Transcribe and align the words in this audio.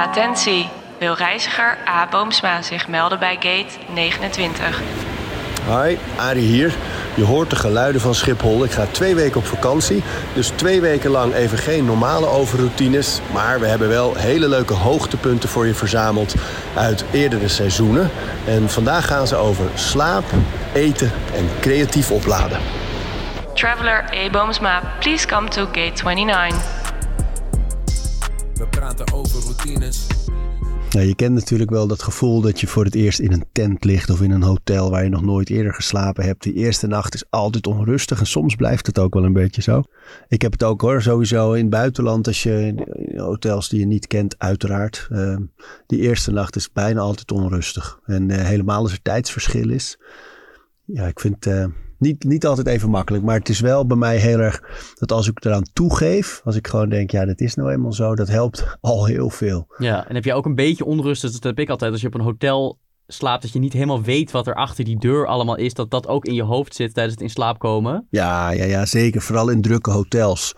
Attentie! 0.00 0.68
Wil 0.98 1.14
reiziger 1.14 1.78
A. 1.88 2.08
Boomsma 2.10 2.62
zich 2.62 2.88
melden 2.88 3.18
bij 3.18 3.34
gate 3.34 3.92
29? 3.92 4.80
Hi, 5.66 5.96
Arie 6.16 6.46
hier. 6.46 6.74
Je 7.14 7.24
hoort 7.24 7.50
de 7.50 7.56
geluiden 7.56 8.00
van 8.00 8.14
Schiphol. 8.14 8.64
Ik 8.64 8.70
ga 8.70 8.86
twee 8.90 9.14
weken 9.14 9.36
op 9.36 9.46
vakantie. 9.46 10.02
Dus 10.34 10.48
twee 10.48 10.80
weken 10.80 11.10
lang 11.10 11.34
even 11.34 11.58
geen 11.58 11.84
normale 11.84 12.26
overroutines. 12.26 13.20
Maar 13.32 13.60
we 13.60 13.66
hebben 13.66 13.88
wel 13.88 14.14
hele 14.16 14.48
leuke 14.48 14.74
hoogtepunten 14.74 15.48
voor 15.48 15.66
je 15.66 15.74
verzameld 15.74 16.34
uit 16.76 17.04
eerdere 17.10 17.48
seizoenen. 17.48 18.10
En 18.46 18.70
vandaag 18.70 19.06
gaan 19.06 19.26
ze 19.26 19.36
over 19.36 19.64
slaap, 19.74 20.24
eten 20.72 21.12
en 21.34 21.48
creatief 21.60 22.10
opladen. 22.10 22.58
Traveler 23.54 24.04
A. 24.14 24.30
Boomsma, 24.30 24.82
please 25.00 25.26
come 25.26 25.48
to 25.48 25.64
gate 25.64 26.02
29. 26.04 26.79
We 28.60 28.68
praten 28.68 29.12
over 29.12 29.42
routines. 29.42 30.06
Ja, 30.90 31.00
je 31.00 31.14
kent 31.14 31.34
natuurlijk 31.34 31.70
wel 31.70 31.86
dat 31.86 32.02
gevoel 32.02 32.40
dat 32.40 32.60
je 32.60 32.66
voor 32.66 32.84
het 32.84 32.94
eerst 32.94 33.18
in 33.18 33.32
een 33.32 33.44
tent 33.52 33.84
ligt 33.84 34.10
of 34.10 34.20
in 34.20 34.30
een 34.30 34.42
hotel 34.42 34.90
waar 34.90 35.04
je 35.04 35.08
nog 35.08 35.22
nooit 35.22 35.50
eerder 35.50 35.74
geslapen 35.74 36.24
hebt. 36.24 36.42
Die 36.42 36.54
eerste 36.54 36.86
nacht 36.86 37.14
is 37.14 37.24
altijd 37.30 37.66
onrustig 37.66 38.20
en 38.20 38.26
soms 38.26 38.54
blijft 38.54 38.86
het 38.86 38.98
ook 38.98 39.14
wel 39.14 39.24
een 39.24 39.32
beetje 39.32 39.62
zo. 39.62 39.82
Ik 40.28 40.42
heb 40.42 40.52
het 40.52 40.62
ook 40.62 40.80
hoor, 40.80 41.02
sowieso 41.02 41.52
in 41.52 41.60
het 41.60 41.70
buitenland 41.70 42.26
als 42.26 42.42
je 42.42 42.66
in 42.66 43.18
hotels 43.18 43.68
die 43.68 43.80
je 43.80 43.86
niet 43.86 44.06
kent, 44.06 44.38
uiteraard. 44.38 45.08
Uh, 45.12 45.36
die 45.86 46.00
eerste 46.00 46.30
nacht 46.30 46.56
is 46.56 46.72
bijna 46.72 47.00
altijd 47.00 47.32
onrustig. 47.32 48.00
En 48.04 48.28
uh, 48.28 48.36
helemaal 48.36 48.82
als 48.82 48.92
er 48.92 49.02
tijdsverschil 49.02 49.70
is. 49.70 49.98
Ja, 50.84 51.06
ik 51.06 51.20
vind 51.20 51.46
uh, 51.46 51.64
niet, 52.00 52.24
niet 52.24 52.46
altijd 52.46 52.66
even 52.66 52.90
makkelijk. 52.90 53.24
Maar 53.24 53.38
het 53.38 53.48
is 53.48 53.60
wel 53.60 53.86
bij 53.86 53.96
mij 53.96 54.16
heel 54.16 54.38
erg 54.38 54.62
dat 54.94 55.12
als 55.12 55.28
ik 55.28 55.44
eraan 55.44 55.66
toegeef, 55.72 56.40
als 56.44 56.56
ik 56.56 56.66
gewoon 56.66 56.88
denk, 56.88 57.10
ja, 57.10 57.24
dat 57.24 57.40
is 57.40 57.54
nou 57.54 57.70
eenmaal 57.70 57.92
zo, 57.92 58.14
dat 58.14 58.28
helpt 58.28 58.66
al 58.80 59.06
heel 59.06 59.30
veel. 59.30 59.66
Ja, 59.78 60.08
en 60.08 60.14
heb 60.14 60.24
je 60.24 60.34
ook 60.34 60.46
een 60.46 60.54
beetje 60.54 60.84
onrust, 60.84 61.22
dat 61.22 61.42
heb 61.42 61.58
ik 61.58 61.70
altijd, 61.70 61.92
als 61.92 62.00
je 62.00 62.06
op 62.06 62.14
een 62.14 62.20
hotel 62.20 62.78
slaapt, 63.06 63.42
dat 63.42 63.52
je 63.52 63.58
niet 63.58 63.72
helemaal 63.72 64.02
weet 64.02 64.30
wat 64.30 64.46
er 64.46 64.54
achter 64.54 64.84
die 64.84 64.98
deur 64.98 65.26
allemaal 65.26 65.56
is, 65.56 65.74
dat 65.74 65.90
dat 65.90 66.06
ook 66.06 66.24
in 66.24 66.34
je 66.34 66.42
hoofd 66.42 66.74
zit 66.74 66.94
tijdens 66.94 67.14
het 67.14 67.24
in 67.24 67.30
slaap 67.30 67.58
komen. 67.58 68.06
Ja, 68.10 68.50
ja, 68.50 68.64
ja 68.64 68.86
zeker. 68.86 69.20
Vooral 69.20 69.48
in 69.48 69.62
drukke 69.62 69.90
hotels. 69.90 70.54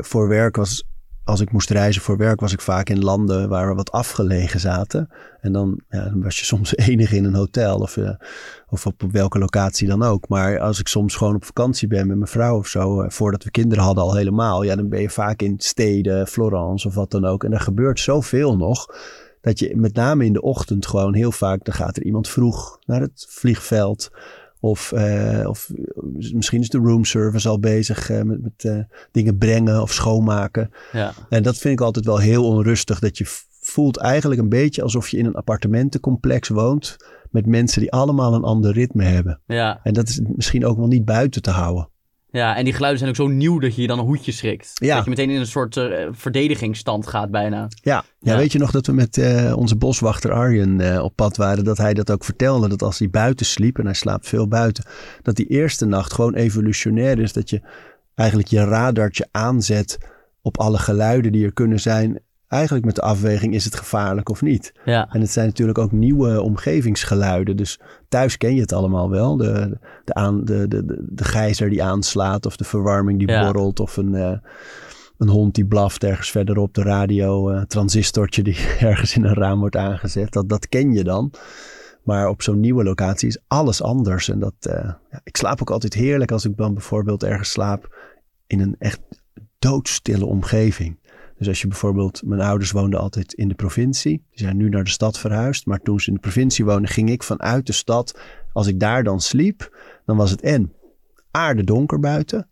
Voor 0.00 0.28
werk 0.28 0.56
was 0.56 0.84
als 1.28 1.40
ik 1.40 1.52
moest 1.52 1.70
reizen 1.70 2.02
voor 2.02 2.16
werk, 2.16 2.40
was 2.40 2.52
ik 2.52 2.60
vaak 2.60 2.88
in 2.88 3.02
landen 3.02 3.48
waar 3.48 3.68
we 3.68 3.74
wat 3.74 3.92
afgelegen 3.92 4.60
zaten. 4.60 5.08
En 5.40 5.52
dan, 5.52 5.80
ja, 5.88 6.04
dan 6.04 6.22
was 6.22 6.38
je 6.38 6.44
soms 6.44 6.76
enige 6.88 7.16
in 7.16 7.24
een 7.24 7.34
hotel 7.34 7.78
of, 7.78 7.96
uh, 7.96 8.10
of 8.68 8.86
op, 8.86 9.02
welke 9.10 9.38
locatie 9.38 9.88
dan 9.88 10.02
ook. 10.02 10.28
Maar 10.28 10.58
als 10.58 10.80
ik 10.80 10.88
soms 10.88 11.16
gewoon 11.16 11.34
op 11.34 11.44
vakantie 11.44 11.88
ben 11.88 12.06
met 12.06 12.16
mijn 12.16 12.30
vrouw 12.30 12.58
of 12.58 12.66
zo, 12.66 13.02
uh, 13.02 13.10
voordat 13.10 13.44
we 13.44 13.50
kinderen 13.50 13.84
hadden 13.84 14.04
al 14.04 14.14
helemaal, 14.14 14.62
ja, 14.62 14.76
dan 14.76 14.88
ben 14.88 15.00
je 15.00 15.10
vaak 15.10 15.42
in 15.42 15.54
steden, 15.58 16.26
Florence 16.26 16.88
of 16.88 16.94
wat 16.94 17.10
dan 17.10 17.24
ook. 17.24 17.44
En 17.44 17.52
er 17.52 17.60
gebeurt 17.60 18.00
zoveel 18.00 18.56
nog. 18.56 18.86
Dat 19.40 19.58
je 19.58 19.76
met 19.76 19.94
name 19.94 20.24
in 20.24 20.32
de 20.32 20.42
ochtend 20.42 20.86
gewoon 20.86 21.14
heel 21.14 21.32
vaak, 21.32 21.64
dan 21.64 21.74
gaat 21.74 21.96
er 21.96 22.04
iemand 22.04 22.28
vroeg 22.28 22.78
naar 22.86 23.00
het 23.00 23.26
vliegveld. 23.28 24.10
Of, 24.60 24.92
uh, 24.94 25.48
of 25.48 25.70
misschien 26.32 26.60
is 26.60 26.68
de 26.68 26.78
room 26.78 27.04
service 27.04 27.48
al 27.48 27.60
bezig 27.60 28.10
uh, 28.10 28.22
met, 28.22 28.42
met 28.42 28.64
uh, 28.64 28.78
dingen 29.12 29.38
brengen 29.38 29.82
of 29.82 29.92
schoonmaken. 29.92 30.70
Ja. 30.92 31.12
En 31.28 31.42
dat 31.42 31.58
vind 31.58 31.74
ik 31.74 31.84
altijd 31.84 32.04
wel 32.04 32.18
heel 32.18 32.44
onrustig. 32.44 32.98
Dat 32.98 33.18
je 33.18 33.24
voelt 33.60 33.96
eigenlijk 33.96 34.40
een 34.40 34.48
beetje 34.48 34.82
alsof 34.82 35.08
je 35.08 35.16
in 35.16 35.26
een 35.26 35.34
appartementencomplex 35.34 36.48
woont. 36.48 36.96
Met 37.30 37.46
mensen 37.46 37.80
die 37.80 37.92
allemaal 37.92 38.34
een 38.34 38.42
ander 38.42 38.72
ritme 38.72 39.04
hebben. 39.04 39.40
Ja. 39.46 39.80
En 39.82 39.92
dat 39.92 40.08
is 40.08 40.20
misschien 40.36 40.66
ook 40.66 40.76
wel 40.76 40.86
niet 40.86 41.04
buiten 41.04 41.42
te 41.42 41.50
houden. 41.50 41.88
Ja, 42.30 42.56
en 42.56 42.64
die 42.64 42.72
geluiden 42.72 42.98
zijn 42.98 43.10
ook 43.10 43.16
zo 43.16 43.34
nieuw 43.34 43.58
dat 43.58 43.74
je 43.74 43.80
je 43.80 43.86
dan 43.86 43.98
een 43.98 44.04
hoedje 44.04 44.32
schrikt. 44.32 44.70
Ja. 44.74 44.94
Dat 44.94 45.04
je 45.04 45.10
meteen 45.10 45.30
in 45.30 45.40
een 45.40 45.46
soort 45.46 45.76
uh, 45.76 46.06
verdedigingsstand 46.10 47.06
gaat 47.06 47.30
bijna. 47.30 47.68
Ja. 47.82 48.04
ja, 48.20 48.36
weet 48.36 48.52
je 48.52 48.58
nog 48.58 48.70
dat 48.70 48.86
we 48.86 48.92
met 48.92 49.16
uh, 49.16 49.56
onze 49.56 49.76
boswachter 49.76 50.32
Arjen 50.32 50.80
uh, 50.80 51.02
op 51.02 51.16
pad 51.16 51.36
waren? 51.36 51.64
Dat 51.64 51.78
hij 51.78 51.94
dat 51.94 52.10
ook 52.10 52.24
vertelde. 52.24 52.68
Dat 52.68 52.82
als 52.82 52.98
hij 52.98 53.10
buiten 53.10 53.46
sliep, 53.46 53.78
en 53.78 53.84
hij 53.84 53.94
slaapt 53.94 54.28
veel 54.28 54.48
buiten. 54.48 54.84
Dat 55.22 55.36
die 55.36 55.46
eerste 55.46 55.86
nacht 55.86 56.12
gewoon 56.12 56.34
evolutionair 56.34 57.18
is. 57.18 57.32
Dat 57.32 57.50
je 57.50 57.60
eigenlijk 58.14 58.48
je 58.48 58.64
radartje 58.64 59.28
aanzet 59.30 59.98
op 60.42 60.58
alle 60.58 60.78
geluiden 60.78 61.32
die 61.32 61.44
er 61.44 61.52
kunnen 61.52 61.80
zijn. 61.80 62.20
Eigenlijk 62.48 62.84
met 62.84 62.94
de 62.94 63.00
afweging, 63.02 63.54
is 63.54 63.64
het 63.64 63.76
gevaarlijk 63.76 64.28
of 64.28 64.42
niet? 64.42 64.72
Ja. 64.84 65.08
En 65.12 65.20
het 65.20 65.30
zijn 65.30 65.46
natuurlijk 65.46 65.78
ook 65.78 65.92
nieuwe 65.92 66.42
omgevingsgeluiden. 66.42 67.56
Dus 67.56 67.80
thuis 68.08 68.36
ken 68.36 68.54
je 68.54 68.60
het 68.60 68.72
allemaal 68.72 69.10
wel. 69.10 69.36
De, 69.36 69.78
de, 70.04 70.14
aan, 70.14 70.44
de, 70.44 70.68
de, 70.68 70.84
de, 70.84 71.04
de 71.08 71.24
gijzer 71.24 71.70
die 71.70 71.82
aanslaat 71.82 72.46
of 72.46 72.56
de 72.56 72.64
verwarming 72.64 73.18
die 73.18 73.28
Ja. 73.28 73.44
borrelt. 73.44 73.80
Of 73.80 73.96
een, 73.96 74.14
uh, 74.14 74.32
een 75.18 75.28
hond 75.28 75.54
die 75.54 75.66
blaft 75.66 76.04
ergens 76.04 76.30
verderop. 76.30 76.74
De 76.74 76.82
radio, 76.82 77.50
uh, 77.52 77.62
transistortje 77.62 78.42
die 78.42 78.56
ergens 78.80 79.16
in 79.16 79.24
een 79.24 79.34
raam 79.34 79.58
wordt 79.58 79.76
aangezet. 79.76 80.32
Dat, 80.32 80.48
dat 80.48 80.68
ken 80.68 80.92
je 80.92 81.04
dan. 81.04 81.32
Maar 82.02 82.28
op 82.28 82.42
zo'n 82.42 82.60
nieuwe 82.60 82.84
locatie 82.84 83.28
is 83.28 83.38
alles 83.46 83.82
anders. 83.82 84.28
En 84.28 84.38
dat, 84.38 84.54
uh, 84.68 84.74
ja, 85.10 85.20
ik 85.24 85.36
slaap 85.36 85.60
ook 85.60 85.70
altijd 85.70 85.94
heerlijk 85.94 86.32
als 86.32 86.44
ik 86.44 86.56
dan 86.56 86.74
bijvoorbeeld 86.74 87.22
ergens 87.22 87.50
slaap 87.50 87.96
in 88.46 88.60
een 88.60 88.76
echt 88.78 89.00
doodstille 89.58 90.26
omgeving. 90.26 90.98
Dus 91.38 91.48
als 91.48 91.60
je 91.60 91.68
bijvoorbeeld, 91.68 92.22
mijn 92.24 92.40
ouders 92.40 92.70
woonden 92.70 93.00
altijd 93.00 93.32
in 93.32 93.48
de 93.48 93.54
provincie. 93.54 94.22
Die 94.30 94.38
zijn 94.38 94.56
nu 94.56 94.68
naar 94.68 94.84
de 94.84 94.90
stad 94.90 95.18
verhuisd. 95.18 95.66
Maar 95.66 95.80
toen 95.80 96.00
ze 96.00 96.08
in 96.08 96.14
de 96.14 96.20
provincie 96.20 96.64
woonden, 96.64 96.90
ging 96.90 97.10
ik 97.10 97.22
vanuit 97.22 97.66
de 97.66 97.72
stad. 97.72 98.20
Als 98.52 98.66
ik 98.66 98.80
daar 98.80 99.04
dan 99.04 99.20
sliep, 99.20 99.76
dan 100.06 100.16
was 100.16 100.30
het 100.30 100.40
en 100.40 100.72
aardedonker 101.30 102.00
buiten. 102.00 102.48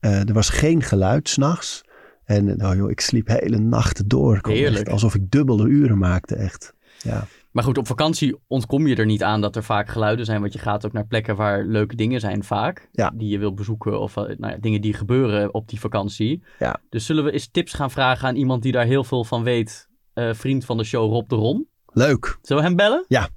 Uh, 0.00 0.28
er 0.28 0.32
was 0.32 0.48
geen 0.48 0.82
geluid 0.82 1.28
s'nachts. 1.28 1.84
En 2.24 2.56
nou 2.56 2.76
joh, 2.76 2.90
ik 2.90 3.00
sliep 3.00 3.26
hele 3.26 3.58
nachten 3.58 4.08
door. 4.08 4.36
Ik 4.36 4.88
alsof 4.88 5.14
ik 5.14 5.30
dubbele 5.30 5.68
uren 5.68 5.98
maakte, 5.98 6.34
echt. 6.34 6.74
Ja. 7.02 7.26
Maar 7.56 7.64
goed, 7.64 7.78
op 7.78 7.86
vakantie 7.86 8.36
ontkom 8.46 8.86
je 8.86 8.96
er 8.96 9.06
niet 9.06 9.22
aan 9.22 9.40
dat 9.40 9.56
er 9.56 9.64
vaak 9.64 9.88
geluiden 9.88 10.24
zijn. 10.24 10.40
Want 10.40 10.52
je 10.52 10.58
gaat 10.58 10.86
ook 10.86 10.92
naar 10.92 11.06
plekken 11.06 11.36
waar 11.36 11.64
leuke 11.64 11.96
dingen 11.96 12.20
zijn 12.20 12.44
vaak. 12.44 12.88
Ja. 12.92 13.12
Die 13.14 13.28
je 13.28 13.38
wilt 13.38 13.54
bezoeken 13.54 14.00
of 14.00 14.16
uh, 14.16 14.24
nou 14.24 14.52
ja, 14.52 14.56
dingen 14.60 14.80
die 14.80 14.94
gebeuren 14.94 15.54
op 15.54 15.68
die 15.68 15.80
vakantie. 15.80 16.42
Ja. 16.58 16.80
Dus 16.90 17.06
zullen 17.06 17.24
we 17.24 17.30
eens 17.30 17.48
tips 17.50 17.72
gaan 17.72 17.90
vragen 17.90 18.28
aan 18.28 18.36
iemand 18.36 18.62
die 18.62 18.72
daar 18.72 18.84
heel 18.84 19.04
veel 19.04 19.24
van 19.24 19.42
weet. 19.42 19.88
Uh, 20.14 20.34
vriend 20.34 20.64
van 20.64 20.76
de 20.76 20.84
show 20.84 21.12
Rob 21.12 21.28
de 21.28 21.34
Ron. 21.34 21.68
Leuk. 21.86 22.38
Zullen 22.42 22.62
we 22.62 22.68
hem 22.68 22.76
bellen? 22.76 23.04
Ja. 23.08 23.28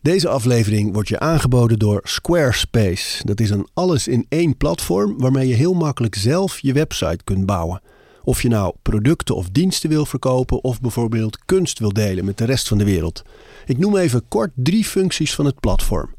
Deze 0.00 0.28
aflevering 0.28 0.92
wordt 0.92 1.08
je 1.08 1.18
aangeboden 1.18 1.78
door 1.78 2.00
Squarespace. 2.02 3.26
Dat 3.26 3.40
is 3.40 3.50
een 3.50 3.68
alles-in-één 3.74 4.56
platform 4.56 5.18
waarmee 5.18 5.48
je 5.48 5.54
heel 5.54 5.74
makkelijk 5.74 6.14
zelf 6.14 6.58
je 6.58 6.72
website 6.72 7.24
kunt 7.24 7.46
bouwen. 7.46 7.82
Of 8.28 8.42
je 8.42 8.48
nou 8.48 8.74
producten 8.82 9.34
of 9.34 9.48
diensten 9.50 9.88
wil 9.88 10.06
verkopen 10.06 10.64
of 10.64 10.80
bijvoorbeeld 10.80 11.38
kunst 11.44 11.78
wil 11.78 11.92
delen 11.92 12.24
met 12.24 12.38
de 12.38 12.44
rest 12.44 12.68
van 12.68 12.78
de 12.78 12.84
wereld. 12.84 13.22
Ik 13.66 13.78
noem 13.78 13.96
even 13.96 14.28
kort 14.28 14.50
drie 14.54 14.84
functies 14.84 15.34
van 15.34 15.44
het 15.44 15.60
platform. 15.60 16.14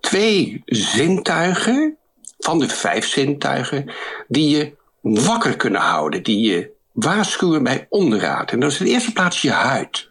twee 0.00 0.62
zintuigen 0.64 1.96
van 2.38 2.58
de 2.58 2.68
vijf 2.68 3.06
zintuigen 3.06 3.90
die 4.28 4.56
je 4.56 4.72
wakker 5.00 5.56
kunnen 5.56 5.80
houden, 5.80 6.22
die 6.22 6.50
je 6.50 6.70
waarschuwen 6.92 7.62
bij 7.62 7.86
onderraad. 7.88 8.50
En 8.50 8.60
dat 8.60 8.72
is 8.72 8.78
in 8.78 8.86
de 8.86 8.92
eerste 8.92 9.12
plaats 9.12 9.42
je 9.42 9.50
huid. 9.50 10.10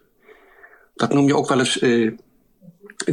Dat 0.94 1.12
noem 1.12 1.26
je 1.26 1.36
ook 1.36 1.48
wel 1.48 1.58
eens 1.58 1.80
uh, 1.80 2.12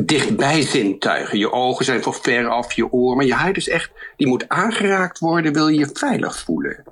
dichtbij 0.05 0.61
zintuigen. 0.61 1.37
Je 1.37 1.51
ogen 1.51 1.85
zijn 1.85 2.03
van 2.03 2.13
ver 2.13 2.47
af, 2.47 2.73
je 2.73 2.91
oor, 2.91 3.15
maar 3.15 3.25
je 3.25 3.33
huid 3.33 3.57
is 3.57 3.69
echt, 3.69 3.91
die 4.17 4.27
moet 4.27 4.49
aangeraakt 4.49 5.19
worden, 5.19 5.53
wil 5.53 5.67
je 5.67 5.79
je 5.79 5.89
veilig 5.93 6.39
voelen. 6.39 6.83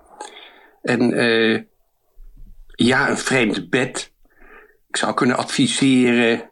En 0.82 1.20
uh, 1.20 1.62
ja, 2.68 3.10
een 3.10 3.18
vreemd 3.18 3.70
bed. 3.70 4.12
Ik 4.88 4.98
zou 4.98 5.14
kunnen 5.14 5.38
adviseren, 5.38 6.52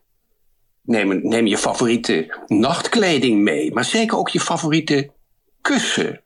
neem, 0.82 1.28
neem 1.28 1.48
je 1.48 1.58
favoriete 1.58 2.44
nachtkleding 2.48 3.42
mee, 3.42 3.74
maar 3.74 3.86
zeker 3.86 4.18
ook 4.18 4.30
je 4.30 4.40
favoriete 4.40 5.12
kussen. 5.62 6.22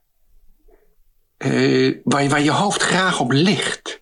Uh, 1.38 1.98
waar, 2.04 2.30
waar 2.30 2.42
je 2.42 2.52
hoofd 2.52 2.82
graag 2.82 3.20
op 3.20 3.32
ligt. 3.32 4.00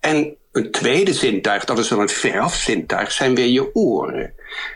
En 0.00 0.36
een 0.52 0.70
tweede 0.70 1.12
zintuig, 1.12 1.64
dat 1.64 1.78
is 1.78 1.88
dan 1.88 2.00
het 2.00 2.12
veraf 2.12 2.54
zintuig, 2.54 3.12
zijn 3.12 3.34
weer 3.34 3.46
je 3.46 3.74
oren. 3.74 4.34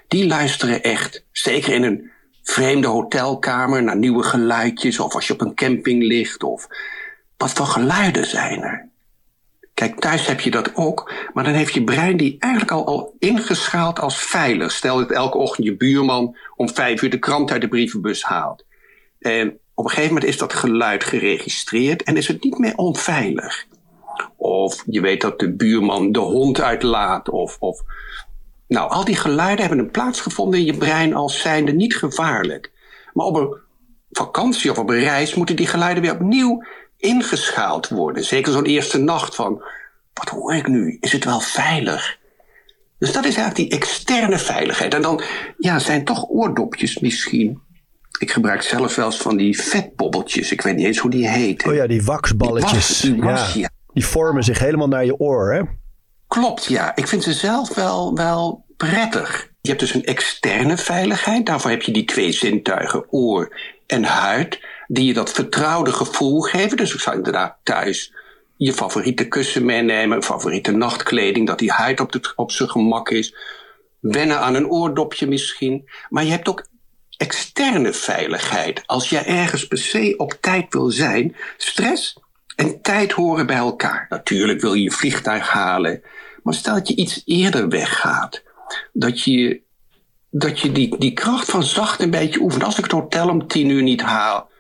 Die 0.09 0.27
luisteren 0.27 0.83
echt, 0.83 1.25
zeker 1.33 1.73
in 1.73 1.83
een 1.83 2.11
vreemde 2.43 2.87
hotelkamer, 2.87 3.83
naar 3.83 3.97
nieuwe 3.97 4.23
geluidjes, 4.23 4.99
of 4.99 5.15
als 5.15 5.27
je 5.27 5.33
op 5.33 5.41
een 5.41 5.55
camping 5.55 6.03
ligt, 6.03 6.43
of 6.43 6.67
wat 7.37 7.53
voor 7.53 7.67
geluiden 7.67 8.27
zijn 8.27 8.63
er. 8.63 8.89
Kijk, 9.75 10.01
thuis 10.01 10.27
heb 10.27 10.41
je 10.41 10.51
dat 10.51 10.75
ook, 10.75 11.13
maar 11.33 11.45
dan 11.45 11.53
heeft 11.53 11.75
je 11.75 11.85
brein 11.85 12.17
die 12.17 12.37
eigenlijk 12.39 12.73
al, 12.73 12.87
al 12.87 13.15
ingeschaald 13.19 14.01
als 14.01 14.17
veilig. 14.17 14.73
Stel 14.73 14.97
dat 14.97 15.11
elke 15.11 15.39
ochtend 15.39 15.67
je 15.67 15.77
buurman 15.77 16.37
om 16.57 16.69
vijf 16.69 17.03
uur 17.03 17.11
de 17.11 17.19
krant 17.19 17.51
uit 17.51 17.61
de 17.61 17.69
brievenbus 17.69 18.23
haalt. 18.23 18.65
En 19.19 19.59
op 19.75 19.85
een 19.85 19.91
gegeven 19.91 20.15
moment 20.15 20.31
is 20.31 20.39
dat 20.39 20.53
geluid 20.53 21.05
geregistreerd 21.05 22.03
en 22.03 22.17
is 22.17 22.29
het 22.29 22.45
niet 22.45 22.59
meer 22.59 22.77
onveilig. 22.77 23.67
Of 24.37 24.83
je 24.87 25.01
weet 25.01 25.21
dat 25.21 25.39
de 25.39 25.53
buurman 25.53 26.13
de 26.13 26.19
hond 26.19 26.61
uitlaat. 26.61 27.29
Of, 27.29 27.57
of... 27.61 27.83
Nou, 28.69 28.91
al 28.91 29.05
die 29.05 29.17
geluiden 29.17 29.67
hebben 29.67 29.85
een 29.85 29.91
plaats 29.91 30.21
gevonden 30.21 30.61
in 30.61 30.67
je 30.67 30.77
brein 30.77 31.15
als 31.15 31.41
zijnde 31.41 31.73
niet 31.73 31.97
gevaarlijk. 31.97 32.73
Maar 33.13 33.27
op 33.27 33.37
een 33.37 33.57
vakantie 34.11 34.71
of 34.71 34.79
op 34.79 34.91
een 34.91 34.99
reis 34.99 35.35
moeten 35.35 35.57
die 35.57 35.67
geluiden 35.67 36.03
weer 36.03 36.13
opnieuw 36.13 36.65
ingeschaald 36.97 37.89
worden. 37.89 38.25
Zeker 38.25 38.53
zo'n 38.53 38.65
eerste 38.65 38.99
nacht 38.99 39.35
van, 39.35 39.63
wat 40.15 40.29
hoor 40.29 40.55
ik 40.55 40.67
nu? 40.67 40.97
Is 41.01 41.13
het 41.13 41.25
wel 41.25 41.41
veilig? 41.41 42.19
Dus 42.99 43.13
dat 43.13 43.25
is 43.25 43.37
eigenlijk 43.37 43.71
die 43.71 43.79
externe 43.79 44.39
veiligheid. 44.39 44.95
En 44.95 45.03
dan 45.03 45.23
ja, 45.59 45.79
zijn 45.79 46.05
toch 46.05 46.29
oordopjes 46.29 46.99
misschien. 46.99 47.61
Ik 48.19 48.31
gebruik 48.31 48.63
zelf 48.63 48.95
wel 48.95 49.07
eens 49.07 49.17
van 49.17 49.37
die 49.37 49.61
vetbobbeltjes. 49.61 50.53
Ik 50.53 50.61
weet 50.61 50.77
niet 50.77 50.87
eens 50.87 50.99
hoe 50.99 51.11
die 51.11 51.29
heten. 51.29 51.71
Oh 51.71 51.75
ja, 51.75 51.87
die 51.87 52.03
waxballetjes. 52.03 53.01
Die, 53.01 53.25
ja. 53.55 53.71
Die 53.95 54.07
vormen 54.07 54.45
zich 54.45 54.59
helemaal 54.59 54.89
naar 54.89 55.05
je 55.05 55.19
oor, 55.19 55.55
hè? 55.55 55.63
Klopt, 56.29 56.65
ja. 56.65 56.97
Ik 56.97 57.09
vind 57.09 57.23
ze 57.23 57.33
zelf 57.33 57.75
wel, 57.75 58.15
wel 58.15 58.65
prettig. 58.77 59.51
Je 59.61 59.69
hebt 59.69 59.81
dus 59.81 59.95
een 59.95 60.05
externe 60.05 60.77
veiligheid. 60.77 61.47
Daarvoor 61.47 61.71
heb 61.71 61.83
je 61.83 61.93
die 61.93 62.05
twee 62.05 62.33
zintuigen, 62.33 63.13
oor 63.13 63.57
en 63.87 64.05
huid 64.05 64.61
die 64.87 65.07
je 65.07 65.15
dat 65.15 65.33
vertrouwde 65.33 65.93
gevoel 65.93 66.41
geven. 66.41 66.77
Dus 66.77 66.95
ik 66.95 67.01
zou 67.01 67.17
inderdaad 67.17 67.57
thuis 67.63 68.15
je 68.57 68.73
favoriete 68.73 69.29
kussen 69.29 69.65
meenemen, 69.65 70.23
favoriete 70.23 70.73
nachtkleding, 70.73 71.47
dat 71.47 71.59
die 71.59 71.73
huid 71.73 72.01
op, 72.01 72.13
de, 72.13 72.33
op 72.37 72.53
zijn 72.53 72.71
gemak 72.71 73.11
is. 73.11 73.35
Wennen 74.01 74.41
aan 74.41 74.55
een 74.55 74.71
oordopje 74.71 75.27
misschien. 75.27 75.89
Maar 76.09 76.25
je 76.25 76.31
hebt 76.31 76.49
ook 76.49 76.67
externe 77.17 77.93
veiligheid. 77.93 78.83
Als 78.87 79.09
jij 79.09 79.27
ergens 79.27 79.67
per 79.67 79.79
se 79.79 80.15
op 80.17 80.37
tijd 80.41 80.73
wil 80.73 80.91
zijn, 80.91 81.37
stress 81.57 82.17
en 82.57 82.83
tijd 82.83 83.13
horen 83.13 83.47
bij 83.47 83.57
elkaar. 83.57 84.07
Natuurlijk 84.09 84.61
wil 84.61 84.75
je 84.75 84.83
je 84.83 84.91
vliegtuig 84.91 85.49
halen, 85.49 86.03
maar 86.43 86.55
stel 86.55 86.75
dat 86.75 86.89
je 86.89 86.95
iets 86.95 87.23
eerder 87.25 87.69
weggaat. 87.69 88.43
Dat 88.93 89.23
je, 89.23 89.61
dat 90.31 90.61
je 90.61 90.73
die, 90.73 90.99
die 90.99 91.13
kracht 91.13 91.51
van 91.51 91.63
zacht 91.63 92.01
een 92.01 92.11
beetje 92.11 92.41
oefent. 92.41 92.65
Als 92.65 92.79
ik 92.79 92.85
het 92.85 92.93
hotel 92.93 93.29
om 93.29 93.47
tien 93.47 93.69
uur 93.69 93.83
niet 93.83 94.03
haal. 94.03 94.53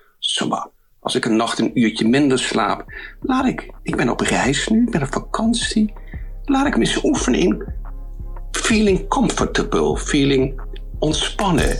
Als 1.00 1.14
ik 1.14 1.24
een 1.24 1.36
nacht 1.36 1.58
een 1.58 1.78
uurtje 1.80 2.08
minder 2.08 2.38
slaap, 2.38 2.84
laat 3.20 3.46
ik, 3.46 3.70
ik 3.82 3.96
ben 3.96 4.08
op 4.08 4.20
reis 4.20 4.68
nu, 4.68 4.82
ik 4.82 4.90
ben 4.90 5.02
op 5.02 5.12
vakantie, 5.12 5.92
laat 6.44 6.66
ik 6.66 6.76
me 6.76 6.84
eens 6.84 7.04
oefenen 7.04 7.40
in 7.40 7.64
feeling 8.50 9.08
comfortable, 9.08 9.96
feeling 9.98 10.60
ontspannen. 10.98 11.78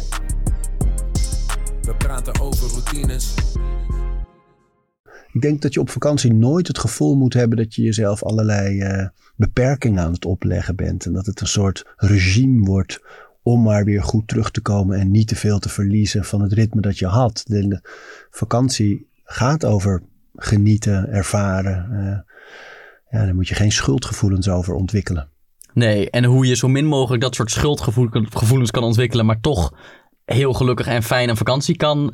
We 1.83 1.95
praten 1.99 2.41
over 2.41 2.71
routines. 2.71 3.35
Ik 5.35 5.41
denk 5.41 5.63
dat 5.63 5.75
je 5.75 5.81
op 5.81 5.91
vakantie 5.91 6.33
nooit 6.33 6.67
het 6.67 6.79
gevoel 6.79 7.17
moet 7.17 7.35
hebben 7.35 7.57
dat 7.59 7.75
je 7.75 7.83
jezelf 7.83 8.23
allerlei 8.23 8.83
uh, 8.83 9.09
beperkingen 9.37 10.05
aan 10.05 10.13
het 10.13 10.25
opleggen 10.25 10.77
bent. 10.77 11.07
En 11.07 11.13
dat 11.13 11.27
het 11.27 11.41
een 11.41 11.47
soort 11.47 11.85
regime 11.97 12.67
wordt 12.67 13.01
om 13.43 13.63
maar 13.63 13.85
weer 13.85 14.03
goed 14.03 14.29
terug 14.29 14.51
te 14.51 14.61
komen 14.61 14.99
en 14.99 15.11
niet 15.11 15.29
te 15.29 15.37
veel 15.37 15.59
te 15.59 15.69
verliezen 15.69 16.25
van 16.25 16.43
het 16.43 16.53
ritme 16.53 16.81
dat 16.81 16.99
je 16.99 17.07
had. 17.07 17.45
De, 17.47 17.81
vakantie 18.31 19.09
gaat 19.25 19.65
over 19.65 20.03
genieten, 20.35 21.09
ervaren. 21.09 21.89
Uh, 21.91 21.99
ja, 23.11 23.25
daar 23.25 23.35
moet 23.35 23.49
je 23.49 23.55
geen 23.55 23.73
schuldgevoelens 23.73 24.49
over 24.49 24.75
ontwikkelen. 24.75 25.29
Nee, 25.73 26.11
en 26.11 26.25
hoe 26.25 26.47
je 26.47 26.57
zo 26.57 26.69
min 26.69 26.87
mogelijk 26.87 27.23
dat 27.23 27.35
soort 27.35 27.51
schuldgevoelens 27.51 28.71
kan 28.71 28.83
ontwikkelen, 28.83 29.27
maar 29.27 29.41
toch 29.41 29.75
heel 30.25 30.53
gelukkig 30.53 30.87
en 30.87 31.03
fijn 31.03 31.29
een 31.29 31.37
vakantie 31.37 31.77
kan 31.77 31.99
uh, 31.99 32.11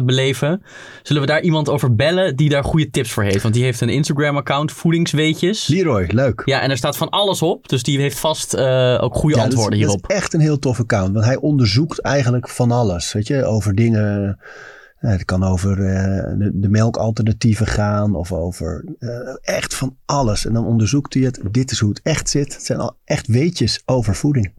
beleven. 0.00 0.62
Zullen 1.02 1.22
we 1.22 1.28
daar 1.28 1.40
iemand 1.40 1.68
over 1.68 1.94
bellen 1.94 2.36
die 2.36 2.48
daar 2.48 2.64
goede 2.64 2.90
tips 2.90 3.12
voor 3.12 3.22
heeft? 3.22 3.42
Want 3.42 3.54
die 3.54 3.64
heeft 3.64 3.80
een 3.80 3.88
Instagram-account, 3.88 4.72
Voedingsweetjes. 4.72 5.66
Leroy, 5.66 6.08
leuk. 6.12 6.42
Ja, 6.44 6.60
en 6.60 6.70
er 6.70 6.76
staat 6.76 6.96
van 6.96 7.08
alles 7.08 7.42
op. 7.42 7.68
Dus 7.68 7.82
die 7.82 7.98
heeft 7.98 8.18
vast 8.18 8.54
uh, 8.54 8.98
ook 9.00 9.14
goede 9.14 9.40
antwoorden 9.40 9.78
hierop. 9.78 10.00
Dat 10.00 10.10
is 10.10 10.16
echt 10.16 10.34
een 10.34 10.40
heel 10.40 10.58
tof 10.58 10.80
account. 10.80 11.12
Want 11.12 11.24
hij 11.24 11.36
onderzoekt 11.36 12.00
eigenlijk 12.00 12.48
van 12.48 12.70
alles. 12.70 13.12
Weet 13.12 13.26
je, 13.26 13.44
over 13.44 13.74
dingen... 13.74 14.38
Het 14.94 15.24
kan 15.24 15.44
over 15.44 15.76
de, 15.76 16.50
de, 16.54 16.68
melkalternatieven 16.68 17.66
gaan 17.66 18.14
of 18.14 18.32
over 18.32 18.84
echt 19.40 19.74
van 19.74 19.96
alles. 20.04 20.46
En 20.46 20.52
dan 20.52 20.66
onderzoekt 20.66 21.14
hij 21.14 21.22
het. 21.22 21.40
Dit 21.50 21.70
is 21.70 21.78
hoe 21.78 21.88
het 21.88 22.00
echt 22.02 22.30
zit. 22.30 22.54
Het 22.54 22.64
zijn 22.64 22.78
al 22.78 22.96
echt 23.04 23.26
weetjes 23.26 23.82
over 23.84 24.14
voeding. 24.14 24.52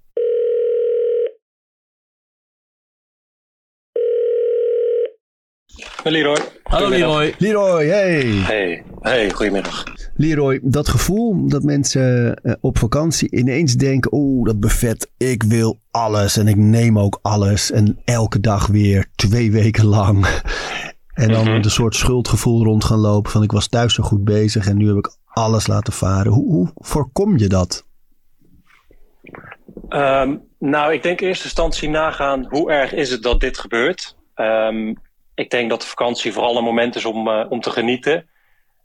Leroy. 6.12 6.38
Hallo 6.64 6.90
Leroy. 6.90 7.36
Leroy, 7.38 7.86
hey. 7.86 8.24
Hey, 8.24 8.84
hey, 9.02 9.32
goedemiddag. 9.32 9.84
Leroy, 10.16 10.60
dat 10.64 10.88
gevoel 10.88 11.48
dat 11.48 11.64
mensen 11.64 12.36
eh, 12.36 12.54
op 12.62 12.78
vakantie 12.78 13.36
ineens 13.36 13.74
denken: 13.74 14.14
oeh, 14.14 14.46
dat 14.46 14.60
buffet, 14.60 15.12
ik 15.18 15.44
wil 15.44 15.80
alles 15.92 16.38
en 16.38 16.48
ik 16.48 16.56
neem 16.56 17.00
ook 17.00 17.20
alles. 17.22 17.72
En 17.72 18.00
elke 18.04 18.40
dag 18.40 18.68
weer, 18.68 19.06
twee 19.16 19.52
weken 19.52 19.86
lang. 19.86 20.26
En 21.14 21.32
dan 21.32 21.48
mm 21.48 21.54
een 21.54 21.64
soort 21.64 21.96
schuldgevoel 21.96 22.64
rond 22.64 22.84
gaan 22.84 23.00
lopen 23.00 23.32
van 23.32 23.44
ik 23.44 23.52
was 23.52 23.68
thuis 23.68 23.94
zo 23.94 24.04
goed 24.04 24.24
bezig 24.24 24.68
en 24.68 24.78
nu 24.78 24.88
heb 24.88 24.98
ik 24.98 25.18
alles 25.26 25.68
laten 25.68 25.94
varen. 25.94 26.32
Hoe, 26.32 26.52
hoe 26.52 26.72
voorkom 26.76 27.38
je 27.38 27.48
dat? 27.48 27.86
Um, 29.90 30.42
nou, 30.60 30.94
ik 30.94 31.04
denk 31.04 31.22
in 31.22 31.28
eerste 31.28 31.44
instantie 31.44 31.90
nagaan 31.90 32.46
hoe 32.50 32.72
erg 32.72 32.94
is 32.94 33.12
het 33.12 33.22
dat 33.24 33.40
dit 33.40 33.58
gebeurt. 33.58 34.16
Um, 34.36 34.98
ik 35.36 35.50
denk 35.50 35.70
dat 35.70 35.82
de 35.82 35.88
vakantie 35.88 36.34
vooral 36.34 36.58
een 36.58 36.64
moment 36.64 36.96
is 36.96 37.06
om, 37.06 37.28
uh, 37.28 37.46
om 37.50 37.62
te 37.62 37.72
genieten. 37.72 38.30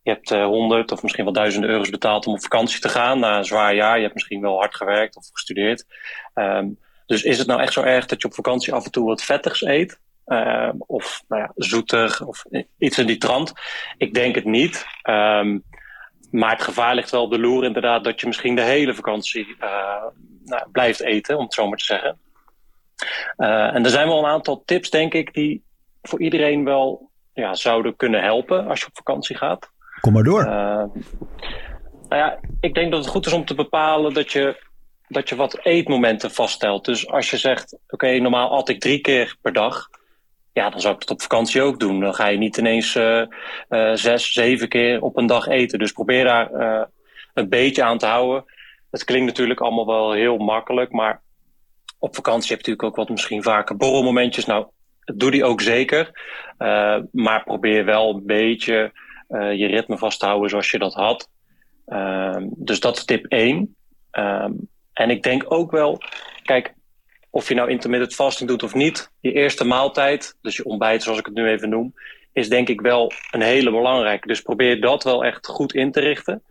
Je 0.02 0.10
hebt 0.10 0.30
uh, 0.30 0.44
honderd 0.44 0.92
of 0.92 1.02
misschien 1.02 1.24
wel 1.24 1.32
duizenden 1.32 1.70
euro's 1.70 1.90
betaald 1.90 2.26
om 2.26 2.32
op 2.32 2.42
vakantie 2.42 2.80
te 2.80 2.88
gaan 2.88 3.18
na 3.18 3.38
een 3.38 3.44
zwaar 3.44 3.74
jaar. 3.74 3.96
Je 3.96 4.02
hebt 4.02 4.14
misschien 4.14 4.40
wel 4.40 4.58
hard 4.58 4.74
gewerkt 4.74 5.16
of 5.16 5.28
gestudeerd. 5.32 5.84
Um, 6.34 6.78
dus 7.06 7.22
is 7.22 7.38
het 7.38 7.46
nou 7.46 7.60
echt 7.60 7.72
zo 7.72 7.82
erg 7.82 8.06
dat 8.06 8.20
je 8.20 8.28
op 8.28 8.34
vakantie 8.34 8.72
af 8.72 8.84
en 8.84 8.90
toe 8.90 9.06
wat 9.06 9.22
vettigs 9.22 9.62
eet? 9.62 10.00
Uh, 10.26 10.70
of 10.78 11.22
nou 11.28 11.42
ja, 11.42 11.52
zoetig 11.54 12.22
of 12.22 12.44
iets 12.78 12.98
in 12.98 13.06
die 13.06 13.16
trant? 13.16 13.52
Ik 13.96 14.14
denk 14.14 14.34
het 14.34 14.44
niet. 14.44 14.86
Um, 15.10 15.62
maar 16.30 16.50
het 16.50 16.62
gevaar 16.62 16.94
ligt 16.94 17.10
wel 17.10 17.22
op 17.22 17.30
de 17.30 17.38
loer 17.38 17.64
inderdaad 17.64 18.04
dat 18.04 18.20
je 18.20 18.26
misschien 18.26 18.54
de 18.54 18.62
hele 18.62 18.94
vakantie 18.94 19.56
nou, 20.44 20.70
blijft 20.72 21.00
eten, 21.00 21.36
om 21.36 21.44
het 21.44 21.54
zo 21.54 21.68
maar 21.68 21.78
te 21.78 21.84
zeggen. 21.84 22.18
en 23.36 23.84
er 23.84 23.90
zijn 23.90 24.08
wel 24.08 24.18
een 24.18 24.30
aantal 24.30 24.62
tips, 24.64 24.90
denk 24.90 25.14
ik, 25.14 25.34
die 25.34 25.62
voor 26.02 26.20
iedereen 26.20 26.64
wel 26.64 27.10
ja, 27.32 27.54
zouden 27.54 27.96
kunnen 27.96 28.22
helpen 28.22 28.66
als 28.66 28.80
je 28.80 28.86
op 28.86 28.96
vakantie 28.96 29.36
gaat. 29.36 29.70
Kom 30.00 30.12
maar 30.12 30.22
door. 30.22 30.40
Uh, 30.40 30.48
nou 32.08 32.22
ja, 32.22 32.38
ik 32.60 32.74
denk 32.74 32.90
dat 32.90 33.00
het 33.00 33.08
goed 33.12 33.26
is 33.26 33.32
om 33.32 33.44
te 33.44 33.54
bepalen 33.54 34.14
dat 34.14 34.32
je, 34.32 34.64
dat 35.08 35.28
je 35.28 35.36
wat 35.36 35.58
eetmomenten 35.64 36.30
vaststelt. 36.30 36.84
Dus 36.84 37.08
als 37.08 37.30
je 37.30 37.36
zegt, 37.36 37.78
oké, 37.88 38.18
normaal 38.18 38.50
at 38.50 38.68
ik 38.68 38.80
drie 38.80 39.00
keer 39.00 39.36
per 39.40 39.52
dag. 39.52 39.88
Ja, 40.52 40.70
dan 40.70 40.80
zou 40.80 40.94
ik 40.94 41.00
het 41.00 41.10
op 41.10 41.22
vakantie 41.22 41.62
ook 41.62 41.80
doen. 41.80 42.00
Dan 42.00 42.14
ga 42.14 42.26
je 42.26 42.38
niet 42.38 42.56
ineens 42.56 42.94
uh, 42.94 43.22
uh, 43.68 43.94
zes, 43.94 44.32
zeven 44.32 44.68
keer 44.68 45.02
op 45.02 45.16
een 45.16 45.26
dag 45.26 45.46
eten. 45.46 45.78
Dus 45.78 45.92
probeer 45.92 46.24
daar 46.24 46.50
een 47.34 47.48
beetje 47.48 47.82
aan 47.82 47.98
te 47.98 48.06
houden. 48.06 48.44
Het 48.90 49.04
klinkt 49.04 49.26
natuurlijk 49.26 49.60
allemaal 49.60 49.86
wel 49.86 50.12
heel 50.12 50.36
makkelijk, 50.36 50.92
maar 50.92 51.22
op 51.98 52.14
vakantie 52.14 52.48
heb 52.48 52.60
je 52.60 52.70
natuurlijk 52.70 52.82
ook 52.82 53.06
wat 53.06 53.08
misschien 53.08 53.42
vaker 53.42 53.76
borrelmomentjes. 53.76 54.46
Nou, 54.46 54.66
doe 55.04 55.30
die 55.30 55.44
ook 55.44 55.60
zeker. 55.60 56.10
Uh, 56.58 56.96
maar 57.12 57.44
probeer 57.44 57.84
wel 57.84 58.14
een 58.14 58.26
beetje 58.26 58.92
uh, 59.28 59.52
je 59.52 59.66
ritme 59.66 59.98
vast 59.98 60.20
te 60.20 60.26
houden 60.26 60.50
zoals 60.50 60.70
je 60.70 60.78
dat 60.78 60.94
had. 60.94 61.28
Uh, 61.88 62.36
dus 62.46 62.80
dat 62.80 62.96
is 62.96 63.04
tip 63.04 63.26
1. 63.26 63.76
en 64.92 65.10
ik 65.10 65.22
denk 65.22 65.44
ook 65.48 65.70
wel, 65.70 66.02
kijk, 66.42 66.74
of 67.30 67.48
je 67.48 67.54
nou 67.54 67.70
intermittent 67.70 68.14
fasting 68.14 68.48
doet 68.48 68.62
of 68.62 68.74
niet, 68.74 69.10
je 69.20 69.32
eerste 69.32 69.64
maaltijd, 69.64 70.36
dus 70.42 70.56
je 70.56 70.64
ontbijt 70.64 71.02
zoals 71.02 71.18
ik 71.18 71.26
het 71.26 71.34
nu 71.34 71.48
even 71.48 71.68
noem, 71.68 71.94
is 72.32 72.48
denk 72.48 72.68
ik 72.68 72.80
wel 72.80 73.12
een 73.30 73.42
hele 73.42 73.70
belangrijke. 73.70 74.28
Dus 74.28 74.40
probeer 74.40 74.80
dat 74.80 75.04
wel 75.04 75.24
echt 75.24 75.46
goed 75.46 75.74
in 75.74 75.92
te 75.92 76.00
richten. 76.00 76.42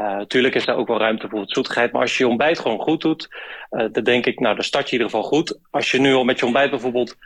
Uh, 0.00 0.52
is 0.54 0.64
daar 0.64 0.76
ook 0.76 0.88
wel 0.88 0.98
ruimte 0.98 1.28
voor 1.28 1.40
het 1.40 1.52
zoetigheid. 1.52 1.92
Maar 1.92 2.00
als 2.00 2.16
je 2.16 2.24
je 2.24 2.30
ontbijt 2.30 2.58
gewoon 2.58 2.80
goed 2.80 3.00
doet, 3.00 3.28
dan 3.68 4.04
denk 4.04 4.26
ik, 4.26 4.40
nou, 4.40 4.54
dan 4.54 4.64
start 4.64 4.90
je 4.90 4.96
in 4.96 5.02
ieder 5.02 5.16
geval 5.16 5.30
goed. 5.30 5.58
Als 5.70 5.90
je 5.90 6.00
nu 6.00 6.14
al 6.14 6.24
met 6.24 6.38
je 6.38 6.44
ontbijt 6.44 6.70
bijvoorbeeld 6.70 7.16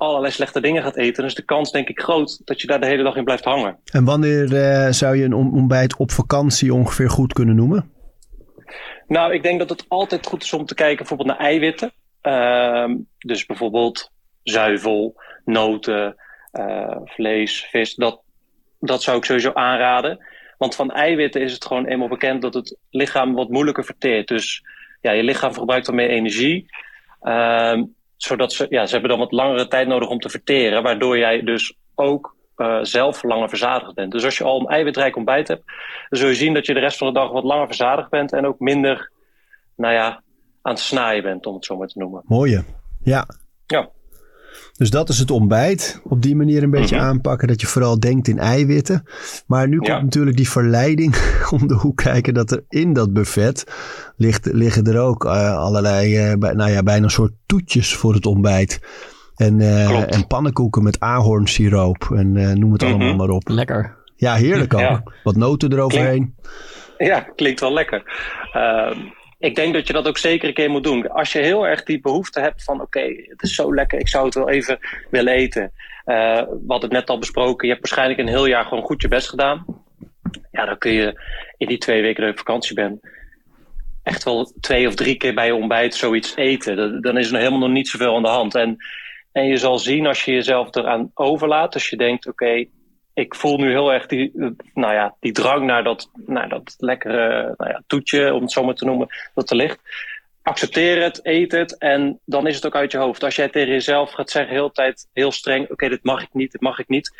allerlei 0.00 0.32
slechte 0.32 0.60
dingen 0.60 0.82
gaat 0.82 0.96
eten, 0.96 1.24
is 1.24 1.34
de 1.34 1.44
kans 1.44 1.70
denk 1.70 1.88
ik 1.88 2.00
groot 2.00 2.40
dat 2.44 2.60
je 2.60 2.66
daar 2.66 2.80
de 2.80 2.86
hele 2.86 3.02
dag 3.02 3.16
in 3.16 3.24
blijft 3.24 3.44
hangen. 3.44 3.78
En 3.92 4.04
wanneer 4.04 4.52
uh, 4.52 4.90
zou 4.90 5.16
je 5.16 5.24
een 5.24 5.34
ontbijt 5.34 5.96
op 5.96 6.10
vakantie 6.10 6.74
ongeveer 6.74 7.10
goed 7.10 7.32
kunnen 7.32 7.56
noemen? 7.56 7.92
Nou, 9.06 9.34
ik 9.34 9.42
denk 9.42 9.58
dat 9.58 9.68
het 9.68 9.84
altijd 9.88 10.26
goed 10.26 10.42
is 10.42 10.52
om 10.52 10.64
te 10.64 10.74
kijken 10.74 10.96
bijvoorbeeld 10.96 11.28
naar 11.28 11.46
eiwitten. 11.46 11.92
Uh, 12.22 12.94
dus 13.18 13.46
bijvoorbeeld 13.46 14.10
zuivel, 14.42 15.22
noten, 15.44 16.16
uh, 16.52 16.96
vlees, 17.04 17.66
vis. 17.70 17.94
Dat, 17.94 18.20
dat 18.78 19.02
zou 19.02 19.16
ik 19.16 19.24
sowieso 19.24 19.52
aanraden. 19.52 20.26
Want 20.58 20.74
van 20.74 20.90
eiwitten 20.90 21.42
is 21.42 21.52
het 21.52 21.64
gewoon 21.64 21.86
eenmaal 21.86 22.08
bekend 22.08 22.42
dat 22.42 22.54
het 22.54 22.76
lichaam 22.90 23.34
wat 23.34 23.48
moeilijker 23.48 23.84
verteert. 23.84 24.28
Dus 24.28 24.62
ja, 25.00 25.10
je 25.10 25.22
lichaam 25.22 25.54
verbruikt 25.54 25.86
dan 25.86 25.94
meer 25.94 26.08
energie. 26.08 26.66
Uh, 27.22 27.82
zodat 28.22 28.52
ze, 28.52 28.66
ja, 28.68 28.86
ze 28.86 28.92
hebben 28.92 29.10
dan 29.10 29.18
wat 29.18 29.32
langere 29.32 29.68
tijd 29.68 29.88
nodig 29.88 30.08
om 30.08 30.18
te 30.18 30.28
verteren. 30.28 30.82
Waardoor 30.82 31.18
jij 31.18 31.42
dus 31.42 31.74
ook 31.94 32.36
uh, 32.56 32.78
zelf 32.82 33.22
langer 33.22 33.48
verzadigd 33.48 33.94
bent. 33.94 34.12
Dus 34.12 34.24
als 34.24 34.38
je 34.38 34.44
al 34.44 34.60
een 34.60 34.66
eiwitrijk 34.66 35.16
ontbijt 35.16 35.48
hebt, 35.48 35.62
dan 36.08 36.18
zul 36.18 36.28
je 36.28 36.34
zien 36.34 36.54
dat 36.54 36.66
je 36.66 36.74
de 36.74 36.80
rest 36.80 36.98
van 36.98 37.06
de 37.06 37.12
dag 37.12 37.30
wat 37.30 37.44
langer 37.44 37.66
verzadigd 37.66 38.10
bent. 38.10 38.32
En 38.32 38.46
ook 38.46 38.58
minder, 38.58 39.10
nou 39.76 39.94
ja, 39.94 40.22
aan 40.62 40.72
het 40.72 40.78
snaaien 40.78 41.22
bent, 41.22 41.46
om 41.46 41.54
het 41.54 41.64
zo 41.64 41.76
maar 41.76 41.88
te 41.88 41.98
noemen. 41.98 42.22
Mooie. 42.24 42.64
Ja. 43.02 43.26
Ja. 43.66 43.90
Dus 44.76 44.90
dat 44.90 45.08
is 45.08 45.18
het 45.18 45.30
ontbijt. 45.30 46.00
Op 46.04 46.22
die 46.22 46.36
manier 46.36 46.62
een 46.62 46.70
beetje 46.70 46.94
mm 46.94 47.00
-hmm. 47.00 47.10
aanpakken 47.10 47.48
dat 47.48 47.60
je 47.60 47.66
vooral 47.66 48.00
denkt 48.00 48.28
in 48.28 48.38
eiwitten. 48.38 49.02
Maar 49.46 49.68
nu 49.68 49.78
komt 49.78 50.02
natuurlijk 50.02 50.36
die 50.36 50.50
verleiding 50.50 51.16
om 51.60 51.66
de 51.66 51.74
hoek 51.74 51.96
kijken 51.96 52.34
dat 52.34 52.50
er 52.50 52.64
in 52.68 52.92
dat 52.92 53.12
buffet 53.12 53.64
ligt, 54.16 54.48
liggen 54.52 54.84
er 54.84 55.00
ook 55.00 55.24
uh, 55.24 55.56
allerlei, 55.56 56.32
uh, 56.32 56.34
nou 56.34 56.70
ja, 56.70 56.82
bijna 56.82 57.04
een 57.04 57.10
soort 57.10 57.32
toetjes 57.46 57.94
voor 57.94 58.14
het 58.14 58.26
ontbijt. 58.26 58.80
En, 59.36 59.60
uh, 59.60 60.14
en 60.14 60.26
pannenkoeken 60.26 60.82
met 60.82 61.00
ahornsiroop 61.00 62.10
en 62.14 62.32
noem 62.32 62.72
het 62.72 62.82
mm 62.82 62.88
-hmm. 62.88 63.00
allemaal 63.00 63.26
maar 63.26 63.36
op. 63.36 63.48
Lekker. 63.48 63.96
Ja, 64.16 64.34
heerlijk 64.34 64.74
ook. 64.74 64.80
Ja. 64.80 65.02
Wat 65.24 65.36
noten 65.36 65.72
eroverheen. 65.72 66.34
Ja, 66.98 67.20
klinkt 67.20 67.60
wel 67.60 67.72
lekker. 67.72 68.02
Ik 69.40 69.54
denk 69.54 69.74
dat 69.74 69.86
je 69.86 69.92
dat 69.92 70.08
ook 70.08 70.18
zeker 70.18 70.48
een 70.48 70.54
keer 70.54 70.70
moet 70.70 70.84
doen. 70.84 71.08
Als 71.08 71.32
je 71.32 71.38
heel 71.38 71.66
erg 71.66 71.82
die 71.82 72.00
behoefte 72.00 72.40
hebt 72.40 72.64
van 72.64 72.80
oké, 72.80 73.00
het 73.26 73.42
is 73.42 73.54
zo 73.54 73.74
lekker, 73.74 73.98
ik 73.98 74.08
zou 74.08 74.24
het 74.24 74.34
wel 74.34 74.48
even 74.48 74.78
willen 75.10 75.32
eten. 75.32 75.72
Uh, 76.06 76.36
we 76.36 76.64
hadden 76.66 76.88
het 76.88 76.98
net 76.98 77.10
al 77.10 77.18
besproken, 77.18 77.66
je 77.66 77.74
hebt 77.74 77.88
waarschijnlijk 77.88 78.20
een 78.20 78.34
heel 78.34 78.46
jaar 78.46 78.64
gewoon 78.64 78.84
goed 78.84 79.02
je 79.02 79.08
best 79.08 79.28
gedaan. 79.28 79.64
Ja, 80.50 80.64
dan 80.64 80.78
kun 80.78 80.92
je 80.92 81.20
in 81.56 81.66
die 81.66 81.78
twee 81.78 82.02
weken 82.02 82.16
dat 82.16 82.24
je 82.24 82.40
op 82.40 82.46
vakantie 82.46 82.74
bent, 82.74 83.00
echt 84.02 84.24
wel 84.24 84.52
twee 84.60 84.86
of 84.86 84.94
drie 84.94 85.16
keer 85.16 85.34
bij 85.34 85.46
je 85.46 85.54
ontbijt 85.54 85.94
zoiets 85.94 86.36
eten. 86.36 87.02
Dan 87.02 87.18
is 87.18 87.30
er 87.30 87.38
helemaal 87.38 87.58
nog 87.58 87.70
niet 87.70 87.88
zoveel 87.88 88.16
aan 88.16 88.22
de 88.22 88.28
hand. 88.28 88.54
En, 88.54 88.76
en 89.32 89.46
je 89.46 89.56
zal 89.56 89.78
zien 89.78 90.06
als 90.06 90.24
je 90.24 90.32
jezelf 90.32 90.74
eraan 90.74 91.10
overlaat, 91.14 91.74
als 91.74 91.88
je 91.88 91.96
denkt 91.96 92.26
oké, 92.26 92.64
ik 93.20 93.34
voel 93.34 93.56
nu 93.56 93.70
heel 93.70 93.92
erg 93.92 94.06
die, 94.06 94.32
nou 94.74 94.94
ja, 94.94 95.16
die 95.20 95.32
drang 95.32 95.66
naar 95.66 95.84
dat, 95.84 96.10
naar 96.26 96.48
dat 96.48 96.74
lekkere 96.78 97.54
nou 97.56 97.70
ja, 97.70 97.82
toetje, 97.86 98.34
om 98.34 98.42
het 98.42 98.52
zo 98.52 98.64
maar 98.64 98.74
te 98.74 98.84
noemen, 98.84 99.08
dat 99.34 99.50
er 99.50 99.56
ligt. 99.56 99.78
Accepteer 100.42 101.02
het, 101.02 101.20
eet 101.22 101.52
het 101.52 101.78
en 101.78 102.20
dan 102.24 102.46
is 102.46 102.54
het 102.54 102.66
ook 102.66 102.74
uit 102.74 102.92
je 102.92 102.98
hoofd. 102.98 103.24
Als 103.24 103.36
jij 103.36 103.48
tegen 103.48 103.72
jezelf 103.72 104.10
gaat 104.10 104.30
zeggen, 104.30 104.54
heel 104.54 104.70
tijd 104.70 105.08
heel 105.12 105.32
streng, 105.32 105.70
oké, 105.70 105.88
dit 105.88 106.04
mag 106.04 106.22
ik 106.22 106.28
niet, 106.32 106.52
dit 106.52 106.60
mag 106.60 106.78
ik 106.78 106.88
niet. 106.88 107.16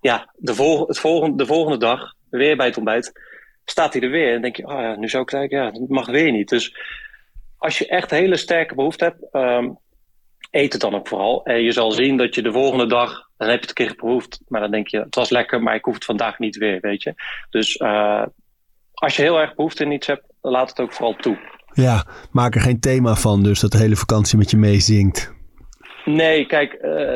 Ja, 0.00 0.32
de, 0.36 0.54
vol 0.54 0.86
het 0.86 0.98
volgende, 0.98 1.36
de 1.36 1.46
volgende 1.46 1.78
dag, 1.78 2.14
weer 2.30 2.56
bij 2.56 2.66
het 2.66 2.76
ontbijt, 2.76 3.20
staat 3.64 3.92
hij 3.92 4.02
er 4.02 4.10
weer. 4.10 4.34
En 4.34 4.42
denk 4.42 4.56
je, 4.56 4.66
oh 4.66 4.80
ja, 4.80 4.96
nu 4.96 5.08
zou 5.08 5.22
ik 5.22 5.30
zeggen, 5.30 5.58
ja, 5.58 5.66
het 5.66 5.88
mag 5.88 6.06
weer 6.06 6.32
niet. 6.32 6.48
Dus 6.48 6.76
als 7.58 7.78
je 7.78 7.88
echt 7.88 8.10
hele 8.10 8.36
sterke 8.36 8.74
behoefte 8.74 9.04
hebt, 9.04 9.26
um, 9.32 9.78
eet 10.50 10.72
het 10.72 10.80
dan 10.80 10.94
ook 10.94 11.08
vooral. 11.08 11.44
En 11.44 11.62
je 11.62 11.72
zal 11.72 11.90
zien 11.90 12.16
dat 12.16 12.34
je 12.34 12.42
de 12.42 12.52
volgende 12.52 12.86
dag 12.86 13.28
dan 13.38 13.48
heb 13.48 13.56
je 13.56 13.68
het 13.68 13.78
een 13.78 13.84
keer 13.84 13.94
geproefd, 13.94 14.40
maar 14.48 14.60
dan 14.60 14.70
denk 14.70 14.88
je, 14.88 15.00
het 15.00 15.14
was 15.14 15.30
lekker, 15.30 15.62
maar 15.62 15.74
ik 15.74 15.84
hoef 15.84 15.94
het 15.94 16.04
vandaag 16.04 16.38
niet 16.38 16.56
weer, 16.56 16.80
weet 16.80 17.02
je. 17.02 17.14
Dus 17.50 17.76
uh, 17.76 18.22
als 18.92 19.16
je 19.16 19.22
heel 19.22 19.40
erg 19.40 19.54
behoefte 19.54 19.84
in 19.84 19.92
iets 19.92 20.06
hebt, 20.06 20.22
laat 20.40 20.68
het 20.68 20.80
ook 20.80 20.92
vooral 20.92 21.14
toe. 21.14 21.38
Ja, 21.72 22.06
maak 22.30 22.54
er 22.54 22.60
geen 22.60 22.80
thema 22.80 23.14
van, 23.14 23.42
dus 23.42 23.60
dat 23.60 23.70
de 23.70 23.78
hele 23.78 23.96
vakantie 23.96 24.38
met 24.38 24.50
je 24.50 24.56
meezingt. 24.56 25.32
Nee, 26.04 26.46
kijk, 26.46 26.78
uh, 26.82 27.14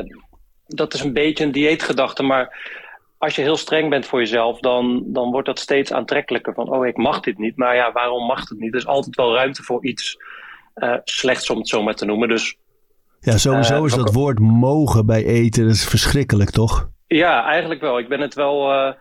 dat 0.66 0.94
is 0.94 1.00
een 1.00 1.12
beetje 1.12 1.44
een 1.44 1.52
dieetgedachte, 1.52 2.22
maar 2.22 2.70
als 3.18 3.36
je 3.36 3.42
heel 3.42 3.56
streng 3.56 3.90
bent 3.90 4.06
voor 4.06 4.18
jezelf, 4.18 4.60
dan, 4.60 5.02
dan 5.06 5.30
wordt 5.30 5.46
dat 5.46 5.58
steeds 5.58 5.92
aantrekkelijker. 5.92 6.54
Van, 6.54 6.68
oh, 6.68 6.86
ik 6.86 6.96
mag 6.96 7.20
dit 7.20 7.38
niet. 7.38 7.56
Maar 7.56 7.74
ja, 7.74 7.92
waarom 7.92 8.26
mag 8.26 8.48
het 8.48 8.58
niet? 8.58 8.72
Er 8.72 8.78
is 8.78 8.86
altijd 8.86 9.16
wel 9.16 9.34
ruimte 9.34 9.62
voor 9.62 9.84
iets 9.84 10.16
uh, 10.74 10.96
slechts, 11.04 11.50
om 11.50 11.58
het 11.58 11.68
zo 11.68 11.82
maar 11.82 11.94
te 11.94 12.04
noemen. 12.04 12.28
Dus 12.28 12.56
ja, 13.22 13.38
sowieso 13.38 13.78
uh, 13.78 13.84
is 13.84 13.94
dat 13.94 14.12
woord 14.12 14.38
mogen 14.38 15.06
bij 15.06 15.24
eten, 15.24 15.64
dat 15.64 15.74
is 15.74 15.88
verschrikkelijk, 15.88 16.50
toch? 16.50 16.90
Ja, 17.06 17.44
eigenlijk 17.44 17.80
wel. 17.80 17.98
Ik 17.98 18.08
ben 18.08 18.20
het 18.20 18.34
wel 18.34 18.72
uh, 18.72 18.92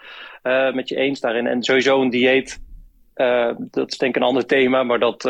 uh, 0.43 0.73
met 0.73 0.89
je 0.89 0.95
eens 0.95 1.19
daarin. 1.19 1.47
En 1.47 1.63
sowieso 1.63 2.01
een 2.01 2.09
dieet, 2.09 2.61
dat 3.57 3.91
is 3.91 3.97
denk 3.97 4.15
ik 4.15 4.21
een 4.21 4.27
ander 4.27 4.45
thema, 4.45 4.83
maar 4.83 4.99
dat, 4.99 5.21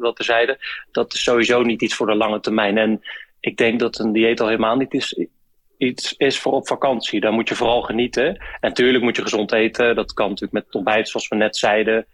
dat 0.00 0.16
terzijde, 0.16 0.58
dat 0.90 1.14
is 1.14 1.22
sowieso 1.22 1.62
niet 1.62 1.82
iets 1.82 1.94
voor 1.94 2.06
de 2.06 2.14
lange 2.14 2.40
termijn. 2.40 2.78
En 2.78 3.00
ik 3.40 3.56
denk 3.56 3.80
dat 3.80 3.98
een 3.98 4.12
dieet 4.12 4.40
al 4.40 4.46
helemaal 4.46 4.76
niet 4.76 4.94
is, 4.94 5.26
iets 5.78 6.14
is 6.16 6.38
voor 6.38 6.52
op 6.52 6.66
vakantie. 6.66 7.20
Daar 7.20 7.32
moet 7.32 7.48
je 7.48 7.54
vooral 7.54 7.82
genieten. 7.82 8.26
En 8.36 8.38
natuurlijk 8.60 9.04
moet 9.04 9.16
je 9.16 9.22
gezond 9.22 9.52
eten. 9.52 9.94
Dat 9.94 10.12
kan 10.12 10.28
natuurlijk 10.28 10.64
met 10.64 10.74
ontbijt, 10.74 11.08
zoals 11.08 11.28
we 11.28 11.36
net 11.36 11.56
zeiden. 11.56 12.06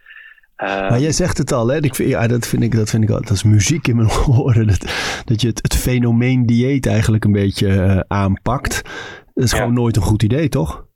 Uh, 0.59 0.91
maar 0.91 0.99
jij 0.99 1.13
zegt 1.13 1.39
het 1.39 1.53
al, 1.53 1.69
hè? 1.69 1.77
Ik 1.77 1.95
vind, 1.95 2.09
ja, 2.09 2.27
dat 2.27 2.47
vind 2.47 2.63
ik, 2.63 2.75
dat 2.75 2.91
vind 2.91 3.03
ik 3.03 3.11
al, 3.11 3.21
dat 3.21 3.31
is 3.31 3.43
muziek 3.43 3.89
in 3.89 3.97
mijn 3.97 4.11
oren. 4.39 4.67
Dat, 4.67 4.81
dat 5.25 5.41
je 5.41 5.49
het, 5.49 5.63
het 5.63 5.77
fenomeen 5.77 6.47
dieet 6.47 6.87
eigenlijk 6.87 7.25
een 7.25 7.33
beetje 7.33 7.67
uh, 7.67 8.01
aanpakt. 8.09 8.83
Dat 9.35 9.45
is 9.45 9.51
ja. 9.51 9.57
gewoon 9.57 9.75
nooit 9.75 9.97
een 9.97 10.03
goed 10.03 10.23
idee, 10.23 10.49
toch? 10.49 10.87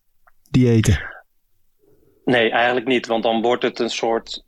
Diëten. 0.51 1.11
Nee, 2.25 2.51
eigenlijk 2.51 2.87
niet. 2.87 3.07
Want 3.07 3.23
dan 3.23 3.43
wordt 3.43 3.63
het 3.63 3.79
een 3.79 3.91
soort. 3.91 4.45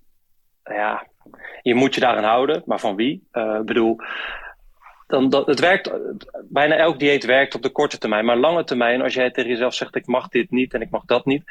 Ja, 0.64 1.06
je 1.62 1.74
moet 1.74 1.94
je 1.94 2.00
daaraan 2.00 2.24
houden. 2.24 2.62
Maar 2.66 2.80
van 2.80 2.96
wie? 2.96 3.12
Ik 3.32 3.36
uh, 3.36 3.60
bedoel. 3.60 3.96
Dan, 5.06 5.28
dat, 5.28 5.46
het 5.46 5.60
werkt, 5.60 5.90
bijna 6.48 6.76
elk 6.76 6.98
dieet 6.98 7.24
werkt 7.24 7.54
op 7.54 7.62
de 7.62 7.70
korte 7.70 7.98
termijn. 7.98 8.24
Maar 8.24 8.36
lange 8.36 8.64
termijn, 8.64 9.02
als 9.02 9.14
jij 9.14 9.30
tegen 9.30 9.50
jezelf 9.50 9.74
zegt: 9.74 9.96
ik 9.96 10.06
mag 10.06 10.28
dit 10.28 10.50
niet 10.50 10.74
en 10.74 10.80
ik 10.80 10.90
mag 10.90 11.04
dat 11.04 11.24
niet 11.24 11.44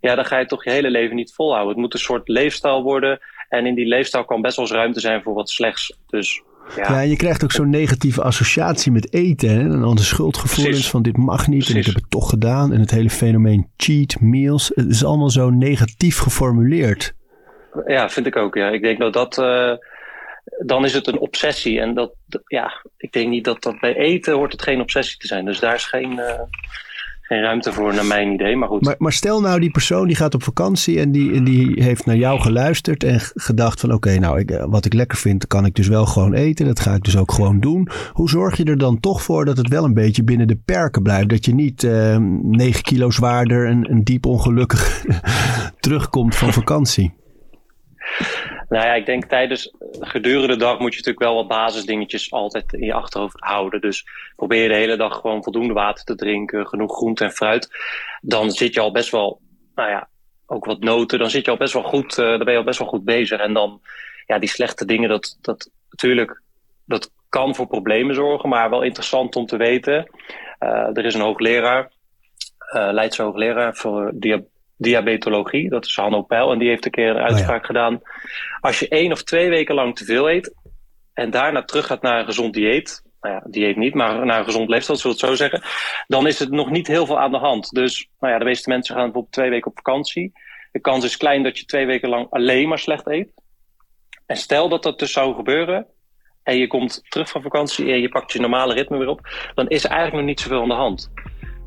ja, 0.00 0.14
dan 0.14 0.24
ga 0.24 0.38
je 0.38 0.46
toch 0.46 0.64
je 0.64 0.70
hele 0.70 0.90
leven 0.90 1.16
niet 1.16 1.34
volhouden. 1.34 1.72
Het 1.72 1.80
moet 1.80 1.94
een 1.94 2.00
soort 2.00 2.28
leefstijl 2.28 2.82
worden. 2.82 3.20
En 3.48 3.66
in 3.66 3.74
die 3.74 3.86
leefstijl 3.86 4.24
kan 4.24 4.40
best 4.40 4.56
wel 4.56 4.64
eens 4.64 4.74
ruimte 4.74 5.00
zijn 5.00 5.22
voor 5.22 5.34
wat 5.34 5.50
slechts. 5.50 5.96
Dus 6.06 6.42
ja. 6.76 6.92
ja, 6.92 7.00
je 7.00 7.16
krijgt 7.16 7.44
ook 7.44 7.52
zo'n 7.52 7.70
negatieve 7.70 8.22
associatie 8.22 8.92
met 8.92 9.12
eten. 9.12 9.48
Hè? 9.48 9.60
En 9.60 9.80
dan 9.80 9.96
de 9.96 10.02
schuldgevoelens 10.02 10.68
Precies. 10.68 10.90
van 10.90 11.02
dit 11.02 11.16
mag 11.16 11.46
niet 11.46 11.58
Precies. 11.58 11.74
en 11.74 11.80
ik 11.80 11.86
heb 11.86 11.94
het 11.94 12.10
toch 12.10 12.28
gedaan. 12.28 12.72
En 12.72 12.80
het 12.80 12.90
hele 12.90 13.10
fenomeen 13.10 13.70
cheat 13.76 14.20
meals. 14.20 14.72
Het 14.74 14.88
is 14.88 15.04
allemaal 15.04 15.30
zo 15.30 15.50
negatief 15.50 16.18
geformuleerd. 16.18 17.14
Ja, 17.86 18.08
vind 18.08 18.26
ik 18.26 18.36
ook. 18.36 18.54
Ja. 18.54 18.68
Ik 18.68 18.82
denk 18.82 18.98
dat 18.98 19.12
dat... 19.12 19.38
Uh, 19.38 19.72
dan 20.66 20.84
is 20.84 20.94
het 20.94 21.06
een 21.06 21.18
obsessie. 21.18 21.80
En 21.80 21.94
dat, 21.94 22.12
ja, 22.46 22.84
ik 22.96 23.12
denk 23.12 23.28
niet 23.28 23.44
dat 23.44 23.62
dat 23.62 23.80
bij 23.80 23.96
eten 23.96 24.34
hoort 24.34 24.52
het 24.52 24.62
geen 24.62 24.80
obsessie 24.80 25.18
te 25.18 25.26
zijn. 25.26 25.44
Dus 25.44 25.60
daar 25.60 25.74
is 25.74 25.84
geen... 25.84 26.12
Uh, 26.12 26.40
geen 27.30 27.42
ruimte 27.42 27.72
voor, 27.72 27.94
naar 27.94 28.06
mijn 28.06 28.32
idee. 28.32 28.56
Maar 28.56 28.68
goed. 28.68 28.84
Maar, 28.84 28.94
maar 28.98 29.12
stel 29.12 29.40
nou, 29.40 29.60
die 29.60 29.70
persoon 29.70 30.06
die 30.06 30.16
gaat 30.16 30.34
op 30.34 30.42
vakantie 30.42 31.00
en 31.00 31.12
die, 31.12 31.34
en 31.34 31.44
die 31.44 31.82
heeft 31.82 32.06
naar 32.06 32.16
jou 32.16 32.40
geluisterd 32.40 33.04
en 33.04 33.20
gedacht 33.20 33.80
van 33.80 33.92
oké, 33.92 34.18
nou, 34.18 34.38
ik, 34.38 34.64
wat 34.68 34.84
ik 34.84 34.92
lekker 34.92 35.18
vind, 35.18 35.46
kan 35.46 35.64
ik 35.64 35.74
dus 35.74 35.88
wel 35.88 36.06
gewoon 36.06 36.34
eten. 36.34 36.66
Dat 36.66 36.80
ga 36.80 36.94
ik 36.94 37.02
dus 37.02 37.16
ook 37.16 37.32
gewoon 37.32 37.60
doen. 37.60 37.88
Hoe 38.12 38.28
zorg 38.28 38.56
je 38.56 38.64
er 38.64 38.78
dan 38.78 39.00
toch 39.00 39.22
voor 39.22 39.44
dat 39.44 39.56
het 39.56 39.68
wel 39.68 39.84
een 39.84 39.94
beetje 39.94 40.24
binnen 40.24 40.46
de 40.46 40.58
perken 40.64 41.02
blijft? 41.02 41.28
Dat 41.28 41.44
je 41.44 41.54
niet 41.54 41.82
uh, 41.82 42.16
9 42.42 42.82
kilo 42.82 43.10
zwaarder 43.10 43.66
en, 43.66 43.84
en 43.84 44.04
diep 44.04 44.26
ongelukkig 44.26 45.04
terugkomt 45.80 46.36
van 46.36 46.52
vakantie? 46.52 47.12
Nou 48.70 48.86
ja, 48.86 48.94
ik 48.94 49.06
denk 49.06 49.24
tijdens 49.24 49.74
gedurende 50.00 50.46
de 50.46 50.56
dag 50.56 50.78
moet 50.78 50.90
je 50.92 50.96
natuurlijk 50.96 51.24
wel 51.24 51.34
wat 51.34 51.48
basisdingetjes 51.48 52.32
altijd 52.32 52.72
in 52.72 52.84
je 52.84 52.92
achterhoofd 52.92 53.36
houden. 53.40 53.80
Dus 53.80 54.06
probeer 54.36 54.62
je 54.62 54.68
de 54.68 54.74
hele 54.74 54.96
dag 54.96 55.20
gewoon 55.20 55.42
voldoende 55.42 55.72
water 55.72 56.04
te 56.04 56.14
drinken, 56.14 56.66
genoeg 56.66 56.96
groente 56.96 57.24
en 57.24 57.32
fruit. 57.32 57.68
Dan 58.20 58.50
zit 58.50 58.74
je 58.74 58.80
al 58.80 58.92
best 58.92 59.10
wel, 59.10 59.40
nou 59.74 59.90
ja, 59.90 60.08
ook 60.46 60.64
wat 60.64 60.80
noten, 60.80 61.18
dan 61.18 61.30
zit 61.30 61.44
je 61.44 61.50
al 61.50 61.56
best 61.56 61.72
wel 61.72 61.82
goed, 61.82 62.18
uh, 62.18 62.26
dan 62.26 62.38
ben 62.44 62.52
je 62.52 62.58
al 62.58 62.64
best 62.64 62.78
wel 62.78 62.88
goed 62.88 63.04
bezig. 63.04 63.40
En 63.40 63.52
dan, 63.52 63.80
ja, 64.26 64.38
die 64.38 64.48
slechte 64.48 64.84
dingen, 64.84 65.08
dat, 65.08 65.38
dat 65.40 65.70
natuurlijk, 65.90 66.42
dat 66.84 67.10
kan 67.28 67.54
voor 67.54 67.66
problemen 67.66 68.14
zorgen, 68.14 68.48
maar 68.48 68.70
wel 68.70 68.82
interessant 68.82 69.36
om 69.36 69.46
te 69.46 69.56
weten. 69.56 70.10
Uh, 70.60 70.96
er 70.96 71.04
is 71.04 71.14
een 71.14 71.20
hoogleraar, 71.20 71.92
uh, 72.74 72.88
Leidse 72.92 73.22
hoogleraar 73.22 73.74
voor 73.74 74.10
dia 74.14 74.42
diabetologie, 74.80 75.68
dat 75.68 75.84
is 75.84 75.96
Hanno 75.96 76.22
Peil, 76.22 76.52
en 76.52 76.58
die 76.58 76.68
heeft 76.68 76.84
een 76.84 76.90
keer 76.90 77.10
een 77.10 77.22
uitspraak 77.22 77.48
oh 77.48 77.60
ja. 77.60 77.66
gedaan. 77.66 78.00
Als 78.60 78.78
je 78.78 78.88
één 78.88 79.12
of 79.12 79.22
twee 79.22 79.48
weken 79.48 79.74
lang 79.74 79.96
te 79.96 80.04
veel 80.04 80.30
eet 80.30 80.54
en 81.12 81.30
daarna 81.30 81.62
terug 81.62 81.86
gaat 81.86 82.02
naar 82.02 82.18
een 82.18 82.24
gezond 82.24 82.54
dieet, 82.54 83.02
nou 83.20 83.34
ja, 83.34 83.42
dieet 83.44 83.76
niet, 83.76 83.94
maar 83.94 84.26
naar 84.26 84.38
een 84.38 84.44
gezond 84.44 84.68
leefstijl, 84.68 84.98
zullen 84.98 85.16
we 85.16 85.26
het 85.26 85.30
zo 85.30 85.48
zeggen, 85.48 85.62
dan 86.06 86.26
is 86.26 86.38
het 86.38 86.50
nog 86.50 86.70
niet 86.70 86.86
heel 86.86 87.06
veel 87.06 87.20
aan 87.20 87.30
de 87.30 87.38
hand. 87.38 87.70
Dus 87.70 88.08
nou 88.18 88.32
ja, 88.32 88.38
de 88.38 88.44
meeste 88.44 88.68
mensen 88.68 88.94
gaan 88.94 89.04
bijvoorbeeld 89.04 89.34
twee 89.34 89.50
weken 89.50 89.70
op 89.70 89.76
vakantie. 89.76 90.32
De 90.72 90.80
kans 90.80 91.04
is 91.04 91.16
klein 91.16 91.42
dat 91.42 91.58
je 91.58 91.64
twee 91.64 91.86
weken 91.86 92.08
lang 92.08 92.26
alleen 92.30 92.68
maar 92.68 92.78
slecht 92.78 93.06
eet. 93.06 93.28
En 94.26 94.36
stel 94.36 94.68
dat 94.68 94.82
dat 94.82 94.98
dus 94.98 95.12
zou 95.12 95.34
gebeuren, 95.34 95.86
en 96.42 96.56
je 96.56 96.66
komt 96.66 97.02
terug 97.08 97.30
van 97.30 97.42
vakantie 97.42 97.92
en 97.92 98.00
je 98.00 98.08
pakt 98.08 98.32
je 98.32 98.40
normale 98.40 98.74
ritme 98.74 98.98
weer 98.98 99.08
op, 99.08 99.20
dan 99.54 99.68
is 99.68 99.84
er 99.84 99.90
eigenlijk 99.90 100.18
nog 100.18 100.28
niet 100.28 100.40
zoveel 100.40 100.62
aan 100.62 100.68
de 100.68 100.74
hand. 100.74 101.10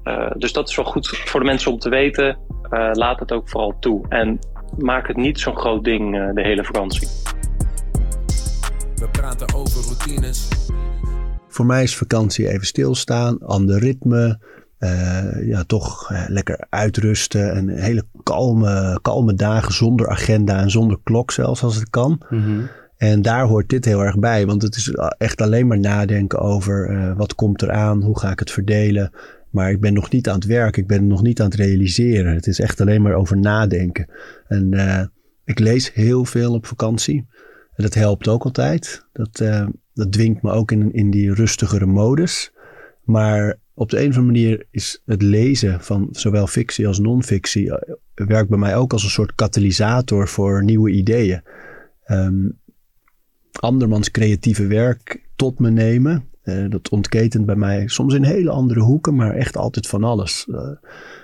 Uh, 0.03 0.31
dus 0.37 0.53
dat 0.53 0.69
is 0.69 0.75
wel 0.75 0.85
goed 0.85 1.07
voor 1.07 1.39
de 1.39 1.45
mensen 1.45 1.71
om 1.71 1.79
te 1.79 1.89
weten. 1.89 2.37
Uh, 2.71 2.89
laat 2.91 3.19
het 3.19 3.31
ook 3.31 3.49
vooral 3.49 3.79
toe. 3.79 4.05
En 4.09 4.39
maak 4.77 5.07
het 5.07 5.17
niet 5.17 5.39
zo'n 5.39 5.57
groot 5.57 5.83
ding 5.83 6.15
uh, 6.15 6.33
de 6.33 6.41
hele 6.41 6.63
vakantie. 6.63 7.07
We 8.95 9.07
praten 9.11 9.55
over 9.55 9.81
routines. 9.83 10.47
Voor 11.47 11.65
mij 11.65 11.83
is 11.83 11.97
vakantie 11.97 12.49
even 12.49 12.65
stilstaan, 12.65 13.39
ander 13.39 13.79
ritme. 13.79 14.39
Uh, 14.79 15.47
ja, 15.47 15.63
toch 15.63 16.11
uh, 16.11 16.23
lekker 16.27 16.65
uitrusten. 16.69 17.53
En 17.53 17.69
hele 17.69 18.03
kalme, 18.23 18.99
kalme 19.01 19.33
dagen 19.33 19.73
zonder 19.73 20.09
agenda 20.09 20.59
en 20.59 20.69
zonder 20.69 20.97
klok 21.03 21.31
zelfs 21.31 21.63
als 21.63 21.75
het 21.75 21.89
kan. 21.89 22.21
Mm 22.29 22.43
-hmm. 22.43 22.69
En 22.97 23.21
daar 23.21 23.45
hoort 23.45 23.69
dit 23.69 23.85
heel 23.85 24.03
erg 24.03 24.19
bij. 24.19 24.45
Want 24.45 24.61
het 24.61 24.75
is 24.75 24.89
echt 25.17 25.41
alleen 25.41 25.67
maar 25.67 25.79
nadenken 25.79 26.39
over 26.39 26.89
uh, 26.89 27.17
wat 27.17 27.35
komt 27.35 27.61
er 27.61 27.71
aan, 27.71 28.01
hoe 28.01 28.19
ga 28.19 28.31
ik 28.31 28.39
het 28.39 28.51
verdelen. 28.51 29.11
Maar 29.53 29.71
ik 29.71 29.79
ben 29.79 29.93
nog 29.93 30.11
niet 30.11 30.29
aan 30.29 30.35
het 30.35 30.45
werk, 30.45 30.77
ik 30.77 30.87
ben 30.87 31.07
nog 31.07 31.21
niet 31.21 31.39
aan 31.39 31.49
het 31.49 31.55
realiseren. 31.55 32.33
Het 32.33 32.47
is 32.47 32.59
echt 32.59 32.81
alleen 32.81 33.01
maar 33.01 33.13
over 33.13 33.37
nadenken. 33.37 34.09
En 34.47 34.73
ik 35.45 35.59
lees 35.59 35.93
heel 35.93 36.25
veel 36.25 36.53
op 36.53 36.65
vakantie. 36.65 37.25
En 37.75 37.83
dat 37.83 37.93
helpt 37.93 38.27
ook 38.27 38.43
altijd. 38.43 39.05
Dat, 39.13 39.39
uh, 39.39 39.67
dat 39.93 40.11
dwingt 40.11 40.41
me 40.41 40.51
ook 40.51 40.71
in, 40.71 40.93
in 40.93 41.11
die 41.11 41.33
rustigere 41.33 41.85
modus. 41.85 42.53
Maar 43.03 43.59
op 43.73 43.89
de 43.89 44.01
een 44.01 44.09
of 44.09 44.17
andere 44.17 44.41
manier 44.41 44.65
is 44.71 45.01
het 45.05 45.21
lezen 45.21 45.81
van 45.81 46.07
zowel 46.11 46.47
fictie 46.47 46.87
als 46.87 46.99
non-fictie 46.99 47.65
uh, 47.65 47.77
werkt 48.13 48.49
bij 48.49 48.57
mij 48.57 48.75
ook 48.75 48.93
als 48.93 49.03
een 49.03 49.09
soort 49.09 49.35
katalysator 49.35 50.27
voor 50.27 50.63
nieuwe 50.63 50.91
ideeën. 50.91 51.41
Um, 52.07 52.59
andermans 53.51 54.11
creatieve 54.11 54.67
werk 54.67 55.21
tot 55.35 55.59
me 55.59 55.69
nemen. 55.69 56.27
Uh, 56.43 56.69
dat 56.69 56.89
ontketent 56.89 57.45
bij 57.45 57.55
mij 57.55 57.87
soms 57.87 58.13
in 58.13 58.23
hele 58.23 58.49
andere 58.49 58.79
hoeken, 58.79 59.15
maar 59.15 59.35
echt 59.35 59.57
altijd 59.57 59.87
van 59.87 60.03
alles 60.03 60.47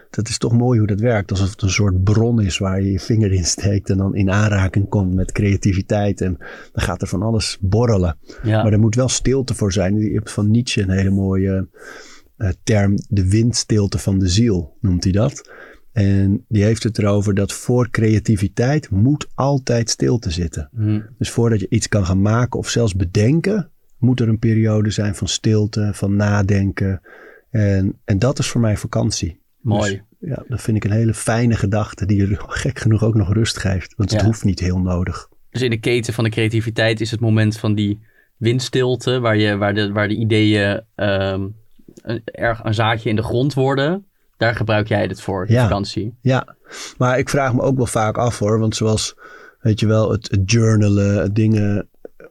dat 0.10 0.30
is 0.30 0.38
toch 0.38 0.54
mooi 0.54 0.80
hoe 0.80 0.88
dat 0.88 1.00
werkt. 1.00 1.32
Alsof 1.32 1.50
het 1.50 1.62
een 1.62 1.70
soort 1.70 2.04
bron 2.04 2.42
is 2.42 2.58
waar 2.58 2.82
je 2.82 2.92
je 2.92 3.00
vinger 3.00 3.32
in 3.32 3.46
steekt 3.46 3.90
en 3.90 3.98
dan 3.98 4.16
in 4.16 4.32
aanraking 4.32 4.90
komt 4.90 5.14
met 5.14 5.32
creativiteit. 5.32 6.22
En 6.22 6.38
dan 6.72 6.84
gaat 6.84 7.02
er 7.02 7.08
van 7.08 7.22
alles 7.22 7.58
borrelen. 7.62 8.18
Ja. 8.44 8.64
Maar 8.64 8.72
er 8.72 8.80
moet 8.80 8.96
wel 8.96 9.10
stilte 9.10 9.54
voor 9.54 9.74
zijn. 9.74 9.98
Je 9.98 10.14
hebt 10.14 10.32
van 10.32 10.52
Nietzsche 10.52 10.82
een 10.82 10.90
hele 10.90 11.10
mooie 11.10 11.68
uh, 12.38 12.50
term, 12.64 12.94
de 13.08 13.30
windstilte 13.30 13.98
van 13.98 14.20
de 14.20 14.28
ziel, 14.28 14.78
noemt 14.82 15.04
hij 15.04 15.14
dat. 15.14 15.52
En 15.92 16.46
die 16.48 16.64
heeft 16.64 16.84
het 16.84 16.98
erover 16.98 17.34
dat 17.34 17.54
voor 17.54 17.90
creativiteit 17.90 18.90
moet 18.90 19.28
altijd 19.36 19.90
stilte 19.90 20.32
zitten. 20.32 20.70
Mm. 20.72 21.06
Dus 21.18 21.30
voordat 21.30 21.60
je 21.60 21.70
iets 21.70 21.88
kan 21.88 22.06
gaan 22.06 22.22
maken 22.22 22.60
of 22.60 22.70
zelfs 22.70 22.96
bedenken, 22.96 23.72
moet 24.00 24.20
er 24.20 24.28
een 24.28 24.40
periode 24.40 24.90
zijn 24.90 25.16
van 25.16 25.28
stilte, 25.28 25.90
van 25.94 26.16
nadenken. 26.16 27.02
En, 27.50 28.00
en 28.06 28.20
dat 28.20 28.40
is 28.40 28.48
voor 28.48 28.62
mij 28.62 28.78
vakantie. 28.78 29.40
Mooi. 29.62 29.92
Dus, 29.92 30.30
ja, 30.30 30.44
dat 30.48 30.62
vind 30.62 30.78
ik 30.78 30.84
een 30.84 30.92
hele 30.92 31.14
fijne 31.14 31.56
gedachte 31.56 32.06
die 32.06 32.18
je 32.18 32.36
gek 32.48 32.80
genoeg 32.80 33.04
ook 33.04 33.16
nog 33.16 33.34
rust 33.34 33.58
geeft. 33.58 33.94
Want 33.96 34.12
het 34.12 34.22
hoeft 34.22 34.44
niet 34.44 34.60
heel 34.60 34.80
nodig. 34.80 35.30
Dus 35.50 35.62
in 35.62 35.70
de 35.70 35.80
keten 35.80 36.14
van 36.14 36.24
de 36.24 36.30
creativiteit 36.30 37.02
is 37.02 37.12
het 37.12 37.20
moment 37.20 37.58
van 37.58 37.76
die 37.76 38.00
windstilte, 38.38 39.20
waar, 39.20 39.38
je, 39.38 39.58
waar, 39.58 39.74
de, 39.74 39.92
waar 39.92 40.08
de 40.08 40.16
ideeën 40.16 40.82
ehm, 40.96 41.48
een, 42.02 42.22
erg 42.26 42.64
een 42.64 42.74
zaadje 42.74 43.10
in 43.10 43.16
de 43.16 43.24
grond 43.24 43.54
worden. 43.54 44.06
Daar 44.38 44.56
gebruik 44.56 44.88
jij 44.88 45.02
het 45.02 45.22
voor, 45.22 45.46
de 45.46 45.54
Ja. 45.54 45.64
vakantie. 45.64 46.18
Ja, 46.22 46.56
maar 46.98 47.18
ik 47.20 47.30
vraag 47.30 47.54
me 47.54 47.62
ook 47.62 47.78
wel 47.78 47.86
vaak 47.86 48.18
af 48.18 48.40
hoor. 48.40 48.60
Want 48.60 48.76
zoals, 48.76 49.16
weet 49.62 49.80
je 49.80 49.88
wel, 49.88 50.12
het, 50.12 50.32
het 50.32 50.52
journalen, 50.52 51.34
dingen 51.34 51.89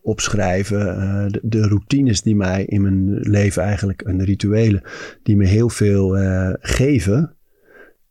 opschrijven. 0.09 0.97
eh, 0.97 1.41
de, 1.43 1.61
routines 1.61 2.23
die 2.23 2.37
mij 2.37 2.65
in 2.65 2.83
mijn 2.83 3.21
leven 3.21 3.63
eigenlijk, 3.63 4.03
en 4.03 4.19
de 4.19 4.25
rituelen, 4.25 4.83
die 5.23 5.37
me 5.37 5.47
heel 5.47 5.69
veel 5.69 6.17
eh, 6.17 6.53
geven. 6.61 7.37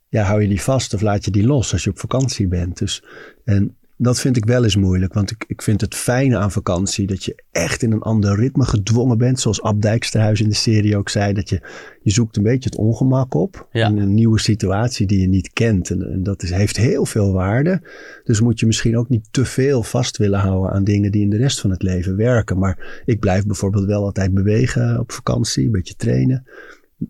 Ja, 0.08 0.22
hou 0.22 0.42
je 0.42 0.48
die 0.48 0.62
vast 0.62 0.94
of 0.94 1.00
laat 1.00 1.24
je 1.24 1.30
die 1.30 1.46
los 1.46 1.72
als 1.72 1.84
je 1.84 1.90
op 1.90 1.98
vakantie 1.98 2.48
bent. 2.48 2.78
Dus, 2.78 3.04
en 3.44 3.76
dat 4.00 4.20
vind 4.20 4.36
ik 4.36 4.44
wel 4.44 4.64
eens 4.64 4.76
moeilijk. 4.76 5.14
Want 5.14 5.30
ik, 5.30 5.44
ik 5.48 5.62
vind 5.62 5.80
het 5.80 5.94
fijne 5.94 6.36
aan 6.36 6.52
vakantie 6.52 7.06
dat 7.06 7.24
je 7.24 7.42
echt 7.50 7.82
in 7.82 7.92
een 7.92 8.02
ander 8.02 8.36
ritme 8.36 8.64
gedwongen 8.64 9.18
bent. 9.18 9.40
Zoals 9.40 9.62
Ab 9.62 9.82
Dijksterhuis 9.82 10.40
in 10.40 10.48
de 10.48 10.54
serie 10.54 10.96
ook 10.96 11.08
zei. 11.08 11.32
Dat 11.32 11.48
je, 11.48 11.60
je 12.02 12.10
zoekt 12.10 12.36
een 12.36 12.42
beetje 12.42 12.68
het 12.68 12.78
ongemak 12.78 13.34
op. 13.34 13.68
Ja. 13.72 13.88
In 13.88 13.98
een 13.98 14.14
nieuwe 14.14 14.38
situatie 14.40 15.06
die 15.06 15.20
je 15.20 15.28
niet 15.28 15.52
kent. 15.52 15.90
En, 15.90 16.12
en 16.12 16.22
dat 16.22 16.42
is, 16.42 16.50
heeft 16.50 16.76
heel 16.76 17.06
veel 17.06 17.32
waarde. 17.32 17.82
Dus 18.24 18.40
moet 18.40 18.60
je 18.60 18.66
misschien 18.66 18.98
ook 18.98 19.08
niet 19.08 19.28
te 19.30 19.44
veel 19.44 19.82
vast 19.82 20.16
willen 20.16 20.40
houden 20.40 20.72
aan 20.72 20.84
dingen 20.84 21.12
die 21.12 21.22
in 21.22 21.30
de 21.30 21.36
rest 21.36 21.60
van 21.60 21.70
het 21.70 21.82
leven 21.82 22.16
werken. 22.16 22.58
Maar 22.58 23.02
ik 23.04 23.20
blijf 23.20 23.46
bijvoorbeeld 23.46 23.84
wel 23.84 24.04
altijd 24.04 24.34
bewegen 24.34 24.98
op 24.98 25.12
vakantie. 25.12 25.64
Een 25.64 25.72
beetje 25.72 25.96
trainen. 25.96 26.46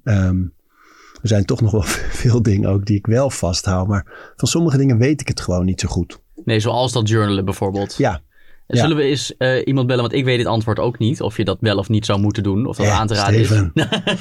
Ehm, 0.05 0.43
er 1.23 1.29
zijn 1.29 1.45
toch 1.45 1.61
nog 1.61 1.71
wel 1.71 1.83
veel 2.23 2.43
dingen 2.43 2.71
ook 2.71 2.87
die 2.87 2.97
ik 2.97 3.07
wel 3.07 3.31
vasthoud. 3.31 3.89
Maar 3.89 4.33
van 4.37 4.49
sommige 4.49 4.77
dingen 4.77 4.99
weet 4.99 5.21
ik 5.21 5.29
het 5.29 5.41
gewoon 5.41 5.65
niet 5.65 5.81
zo 5.81 5.89
goed. 5.89 6.21
Nee, 6.49 6.61
zoals 6.61 6.93
dat 6.93 7.09
journalen 7.09 7.45
bijvoorbeeld. 7.45 7.95
Ja, 7.99 8.13
En 8.67 8.77
ja. 8.77 8.81
Zullen 8.83 8.97
we 8.97 9.03
eens 9.03 9.37
eh, 9.37 9.67
iemand 9.67 9.87
bellen, 9.87 10.03
want 10.03 10.15
ik 10.15 10.25
weet 10.25 10.39
het 10.39 10.47
antwoord 10.47 10.79
ook 10.79 10.99
niet. 10.99 11.21
Of 11.23 11.37
je 11.37 11.45
dat 11.45 11.57
wel 11.61 11.77
of 11.77 11.89
niet 11.89 12.07
zou 12.07 12.21
moeten 12.21 12.43
doen. 12.43 12.67
Of 12.67 12.77
dat 12.77 12.87
Ja, 12.87 12.99
aan 12.99 13.07
te 13.07 13.15
raden 13.15 13.45
Steven. 13.45 13.71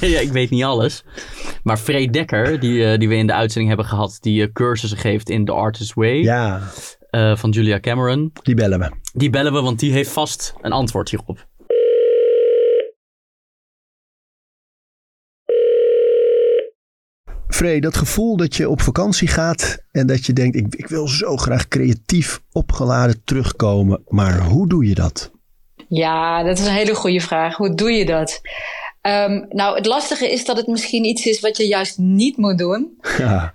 ja, 0.14 0.20
ik 0.20 0.32
weet 0.32 0.50
niet 0.50 0.64
alles. 0.64 1.04
Maar 1.62 1.76
Freek 1.76 2.12
Dekker, 2.12 2.60
die, 2.60 2.84
eh, 2.84 2.98
die 2.98 3.08
we 3.08 3.14
in 3.14 3.26
de 3.26 3.32
uitzending 3.32 3.68
hebben 3.68 3.86
gehad, 3.86 4.18
die 4.20 4.42
eh, 4.42 4.52
cursussen 4.52 4.98
geeft 4.98 5.30
in 5.30 5.44
The 5.44 5.52
Artist's 5.52 5.94
Way 5.94 6.22
ja, 6.22 6.60
van 7.36 7.50
Julia 7.50 7.80
Cameron. 7.80 8.32
die 8.42 8.54
bellen 8.54 8.78
we. 8.78 8.90
Die 9.12 9.30
bellen 9.30 9.52
we, 9.52 9.60
want 9.60 9.78
die 9.78 9.92
heeft 9.92 10.10
vast 10.10 10.54
een 10.60 10.72
antwoord 10.72 11.10
hierop. 11.10 11.46
Free, 17.58 17.80
dat 17.80 17.96
gevoel 17.96 18.36
dat 18.36 18.56
je 18.56 18.68
op 18.68 18.80
vakantie 18.80 19.28
gaat 19.28 19.78
en 19.92 20.06
dat 20.06 20.26
je 20.26 20.32
denkt, 20.32 20.56
ik, 20.56 20.74
ik 20.74 20.88
wil 20.88 21.08
zo 21.08 21.36
graag 21.36 21.68
creatief 21.68 22.40
opgeladen 22.52 23.22
terugkomen. 23.24 24.02
Maar 24.08 24.40
hoe 24.40 24.68
doe 24.68 24.88
je 24.88 24.94
dat? 24.94 25.30
Ja, 25.88 26.42
dat 26.42 26.58
is 26.58 26.66
een 26.66 26.72
hele 26.72 26.94
goede 26.94 27.20
vraag. 27.20 27.56
Hoe 27.56 27.74
doe 27.74 27.90
je 27.90 28.04
dat? 28.04 28.40
Um, 29.02 29.46
nou, 29.48 29.76
het 29.76 29.86
lastige 29.86 30.32
is 30.32 30.44
dat 30.44 30.56
het 30.56 30.66
misschien 30.66 31.04
iets 31.04 31.26
is 31.26 31.40
wat 31.40 31.56
je 31.56 31.66
juist 31.66 31.98
niet 31.98 32.36
moet 32.36 32.58
doen. 32.58 32.98
Ja, 33.18 33.54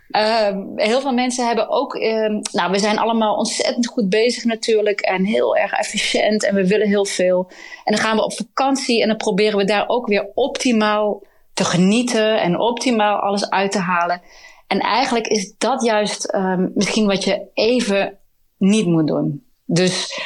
Um, 0.49 0.71
heel 0.75 1.01
veel 1.01 1.13
mensen 1.13 1.47
hebben 1.47 1.69
ook. 1.69 1.95
Um, 1.95 2.41
nou, 2.51 2.71
we 2.71 2.79
zijn 2.79 2.97
allemaal 2.97 3.35
ontzettend 3.35 3.87
goed 3.87 4.09
bezig 4.09 4.43
natuurlijk. 4.43 5.01
En 5.01 5.25
heel 5.25 5.57
erg 5.57 5.71
efficiënt. 5.71 6.45
En 6.45 6.55
we 6.55 6.67
willen 6.67 6.87
heel 6.87 7.05
veel. 7.05 7.51
En 7.83 7.95
dan 7.95 8.03
gaan 8.03 8.15
we 8.15 8.23
op 8.23 8.33
vakantie. 8.33 9.01
En 9.01 9.07
dan 9.07 9.17
proberen 9.17 9.57
we 9.57 9.65
daar 9.65 9.87
ook 9.87 10.07
weer 10.07 10.31
optimaal 10.33 11.21
te 11.53 11.63
genieten. 11.63 12.41
En 12.41 12.59
optimaal 12.59 13.15
alles 13.15 13.49
uit 13.49 13.71
te 13.71 13.79
halen. 13.79 14.21
En 14.67 14.79
eigenlijk 14.79 15.27
is 15.27 15.57
dat 15.57 15.83
juist 15.83 16.33
um, 16.33 16.71
misschien 16.75 17.05
wat 17.05 17.23
je 17.23 17.41
even 17.53 18.17
niet 18.57 18.85
moet 18.85 19.07
doen. 19.07 19.43
Dus 19.65 20.19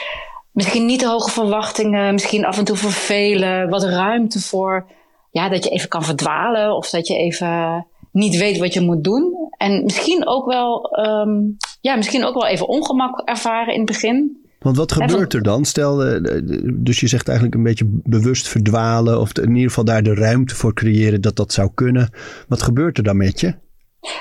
misschien 0.52 0.86
niet 0.86 1.00
te 1.00 1.08
hoge 1.08 1.32
verwachtingen. 1.32 2.14
Misschien 2.14 2.46
af 2.46 2.58
en 2.58 2.66
toe 2.66 2.78
vervelen. 2.78 3.70
Wat 3.70 3.84
ruimte 3.84 4.42
voor. 4.42 4.86
Ja, 5.32 5.50
dat 5.50 5.64
je 5.64 5.70
even 5.70 5.90
kan 5.90 6.04
verdwalen. 6.04 6.76
Of 6.76 6.90
dat 6.90 7.08
je 7.08 7.18
even 7.18 7.88
niet 8.12 8.38
weet 8.38 8.58
wat 8.58 8.74
je 8.74 8.82
moet 8.82 9.04
doen. 9.04 9.50
En 9.58 9.84
misschien 9.84 10.28
ook 10.28 10.46
wel, 10.46 11.00
um, 11.08 11.58
ja, 11.82 11.96
misschien 11.96 12.26
ook 12.26 12.34
wel 12.34 12.48
even 12.48 12.68
ongemak 12.68 13.20
ervaren 13.20 13.74
in 13.74 13.80
het 13.80 13.90
begin. 13.90 14.47
Want 14.68 14.78
wat 14.78 14.92
gebeurt 14.92 15.34
er 15.34 15.44
dan? 15.44 15.66
Stel, 15.66 16.06
eh, 16.06 16.42
dus 16.74 17.00
je 17.00 17.08
zegt 17.08 17.28
eigenlijk 17.28 17.58
een 17.58 17.64
beetje 17.64 17.86
bewust 17.88 18.48
verdwalen 18.48 19.20
of 19.20 19.38
in 19.38 19.50
ieder 19.50 19.68
geval 19.68 19.84
daar 19.84 20.04
de 20.04 20.14
ruimte 20.14 20.56
voor 20.56 20.74
creëren 20.74 21.22
dat 21.22 21.36
dat 21.36 21.54
zou 21.54 21.70
kunnen. 21.74 22.10
Wat 22.48 22.62
gebeurt 22.62 22.98
er 22.98 23.04
dan 23.04 23.18
met 23.18 23.40
je? 23.40 23.56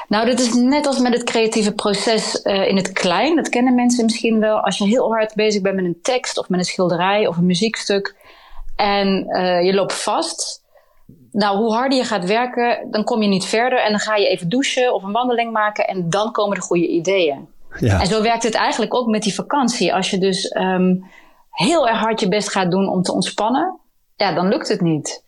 Nou, 0.08 0.26
dat 0.26 0.40
is 0.40 0.54
net 0.54 0.86
als 0.86 0.98
met 0.98 1.12
het 1.12 1.24
creatieve 1.24 1.72
proces 1.72 2.40
uh, 2.44 2.68
in 2.68 2.76
het 2.76 2.92
klein. 2.92 3.36
Dat 3.36 3.48
kennen 3.48 3.74
mensen 3.74 4.04
misschien 4.04 4.40
wel. 4.40 4.60
Als 4.60 4.78
je 4.78 4.84
heel 4.84 5.12
hard 5.12 5.34
bezig 5.34 5.62
bent 5.62 5.76
met 5.76 5.84
een 5.84 5.98
tekst 6.02 6.38
of 6.38 6.48
met 6.48 6.58
een 6.58 6.64
schilderij 6.64 7.26
of 7.26 7.36
een 7.36 7.46
muziekstuk 7.46 8.16
en 8.76 9.26
uh, 9.28 9.64
je 9.64 9.74
loopt 9.74 10.02
vast. 10.02 10.64
Nou, 11.32 11.56
hoe 11.56 11.74
harder 11.74 11.98
je 11.98 12.04
gaat 12.04 12.24
werken, 12.24 12.90
dan 12.90 13.04
kom 13.04 13.22
je 13.22 13.28
niet 13.28 13.44
verder. 13.44 13.82
En 13.82 13.90
dan 13.90 14.00
ga 14.00 14.16
je 14.16 14.28
even 14.28 14.48
douchen 14.48 14.94
of 14.94 15.02
een 15.02 15.12
wandeling 15.12 15.52
maken. 15.52 15.86
En 15.86 16.10
dan 16.10 16.32
komen 16.32 16.54
de 16.54 16.62
goede 16.62 16.88
ideeën. 16.88 17.48
Ja. 17.78 18.00
En 18.00 18.06
zo 18.06 18.22
werkt 18.22 18.42
het 18.42 18.54
eigenlijk 18.54 18.94
ook 18.94 19.06
met 19.06 19.22
die 19.22 19.34
vakantie. 19.34 19.94
Als 19.94 20.10
je 20.10 20.18
dus 20.18 20.48
ehm, 20.48 20.94
heel 21.50 21.88
erg 21.88 21.98
hard 21.98 22.20
je 22.20 22.28
best 22.28 22.50
gaat 22.50 22.70
doen 22.70 22.88
om 22.88 23.02
te 23.02 23.12
ontspannen, 23.12 23.78
ja, 24.16 24.32
dan 24.34 24.48
lukt 24.48 24.68
het 24.68 24.80
niet. 24.80 25.24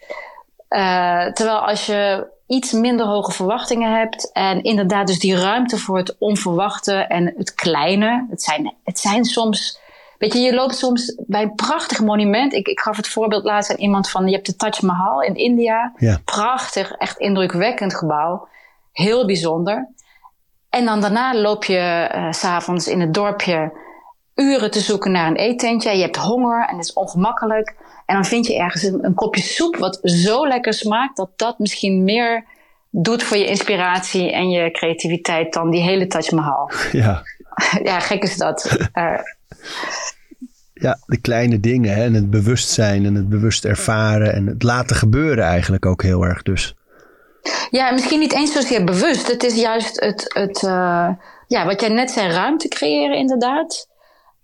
Uh, 0.71 1.27
terwijl 1.27 1.59
als 1.59 1.87
je 1.87 2.27
iets 2.47 2.73
minder 2.73 3.07
hoge 3.07 3.33
verwachtingen 3.33 3.99
hebt 3.99 4.33
en 4.33 4.63
inderdaad 4.63 5.07
dus 5.07 5.19
die 5.19 5.37
ruimte 5.37 5.79
voor 5.79 5.97
het 5.97 6.17
onverwachte 6.19 6.95
en 6.95 7.35
het 7.37 7.55
kleine. 7.55 8.27
Het 8.31 8.43
zijn, 8.43 8.75
het 8.85 8.99
zijn 8.99 9.25
soms, 9.25 9.81
weet 10.19 10.33
je, 10.33 10.39
je 10.39 10.55
loopt 10.55 10.77
soms 10.77 11.15
bij 11.27 11.43
een 11.43 11.55
prachtig 11.55 12.01
monument. 12.01 12.53
Ik, 12.53 12.69
ik 12.69 12.81
gaf 12.81 12.97
het 12.97 13.09
voorbeeld 13.09 13.45
laatst 13.45 13.71
aan 13.71 13.77
iemand 13.77 14.11
van, 14.11 14.27
je 14.27 14.35
hebt 14.35 14.47
de 14.47 14.57
Taj 14.57 14.73
Mahal 14.81 15.23
in 15.23 15.35
India. 15.35 15.93
Ja. 15.97 16.21
Prachtig, 16.25 16.93
echt 16.93 17.19
indrukwekkend 17.19 17.95
gebouw. 17.95 18.49
Heel 18.93 19.27
bijzonder. 19.27 19.89
En 20.71 20.85
dan 20.85 21.01
daarna 21.01 21.35
loop 21.35 21.65
je 21.65 22.11
uh, 22.15 22.33
s'avonds 22.33 22.89
in 22.89 23.01
het 23.01 23.15
dorpje 23.15 23.73
uren 24.35 24.71
te 24.71 24.81
zoeken 24.81 25.13
naar 25.13 25.27
een 25.27 25.37
eetentje. 25.37 25.97
Je 25.97 26.03
hebt 26.03 26.17
honger 26.17 26.67
en 26.69 26.77
het 26.77 26.85
is 26.85 26.93
ongemakkelijk. 26.93 27.75
En 28.07 28.15
dan 28.15 28.25
vind 28.25 28.47
je 28.47 28.59
ergens 28.59 28.83
een, 28.83 29.05
een, 29.05 29.15
kopje 29.15 29.43
soep 29.43 29.77
wat 29.77 29.99
zo 30.03 30.49
lekker 30.49 30.75
smaakt 30.75 31.17
dat 31.17 31.31
dat 31.37 31.59
misschien 31.59 32.05
meer 32.05 32.45
doet 32.91 33.23
voor 33.23 33.37
je 33.37 33.47
inspiratie 33.47 34.33
en 34.33 34.51
je 34.51 34.71
creativiteit 34.71 35.53
dan 35.53 35.71
die 35.71 35.83
hele 35.83 36.07
Taj 36.07 36.31
Mahal. 36.35 36.71
Ja, 36.93 37.23
ja 37.83 38.01
gek 38.01 38.23
is 38.23 38.37
dat. 38.37 38.89
Uh, 38.95 39.19
ja, 40.87 40.99
de 41.07 41.21
kleine 41.21 41.61
dingen 41.61 41.95
hè? 41.95 42.05
en 42.05 42.15
het 42.15 42.31
bewustzijn 42.31 43.05
en 43.05 43.15
het 43.15 43.29
bewust 43.29 43.65
ervaren 43.65 44.33
en 44.33 44.47
het 44.47 44.63
laten 44.63 44.97
gebeuren 44.97 45.45
eigenlijk 45.45 45.87
ook 45.87 46.03
heel 46.03 46.23
erg 46.23 46.43
dus. 46.43 46.77
Ja, 47.71 47.91
misschien 47.91 48.19
niet 48.19 48.33
eens 48.33 48.53
zozeer 48.53 48.85
bewust. 48.85 49.27
Het 49.27 49.45
is 49.45 49.55
juist 49.55 50.01
het, 50.01 50.25
het 50.29 50.63
uh, 50.63 51.09
ja, 51.47 51.67
wat 51.67 51.81
jij 51.81 51.89
net 51.89 52.11
zei, 52.11 52.33
ruimte 52.33 52.69
creëren 52.69 53.17
inderdaad. 53.17 53.89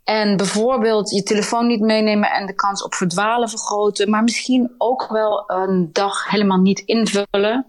En 0.04 0.36
bijvoorbeeld 0.36 1.10
je 1.10 1.22
telefoon 1.22 1.66
niet 1.66 1.80
meenemen 1.80 2.30
en 2.30 2.46
de 2.46 2.54
kans 2.54 2.82
op 2.82 2.94
verdwalen 2.94 3.48
vergroten. 3.48 4.10
Maar 4.10 4.22
misschien 4.22 4.74
ook 4.78 5.06
wel 5.08 5.44
een 5.46 5.90
dag 5.92 6.30
helemaal 6.30 6.60
niet 6.60 6.78
invullen. 6.78 7.66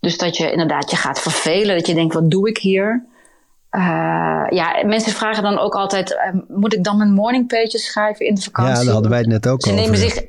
Dus 0.00 0.18
dat 0.18 0.36
je 0.36 0.50
inderdaad 0.50 0.90
je 0.90 0.96
gaat 0.96 1.20
vervelen. 1.20 1.76
Dat 1.76 1.86
je 1.86 1.94
denkt, 1.94 2.14
wat 2.14 2.30
doe 2.30 2.48
ik 2.48 2.58
hier? 2.58 3.04
Uh, 3.70 4.46
ja, 4.48 4.82
mensen 4.84 5.12
vragen 5.12 5.42
dan 5.42 5.58
ook 5.58 5.74
altijd, 5.74 6.10
uh, 6.10 6.40
moet 6.48 6.74
ik 6.74 6.84
dan 6.84 6.96
mijn 6.96 7.12
morning 7.12 7.48
pages 7.48 7.84
schrijven 7.84 8.26
in 8.26 8.34
de 8.34 8.42
vakantie? 8.42 8.74
Ja, 8.74 8.84
daar 8.84 8.92
hadden 8.92 9.10
wij 9.10 9.20
het 9.20 9.28
net 9.28 9.48
ook 9.48 9.62
Ze 9.62 9.70
over. 9.70 9.82
nemen 9.82 9.98
zich, 9.98 10.22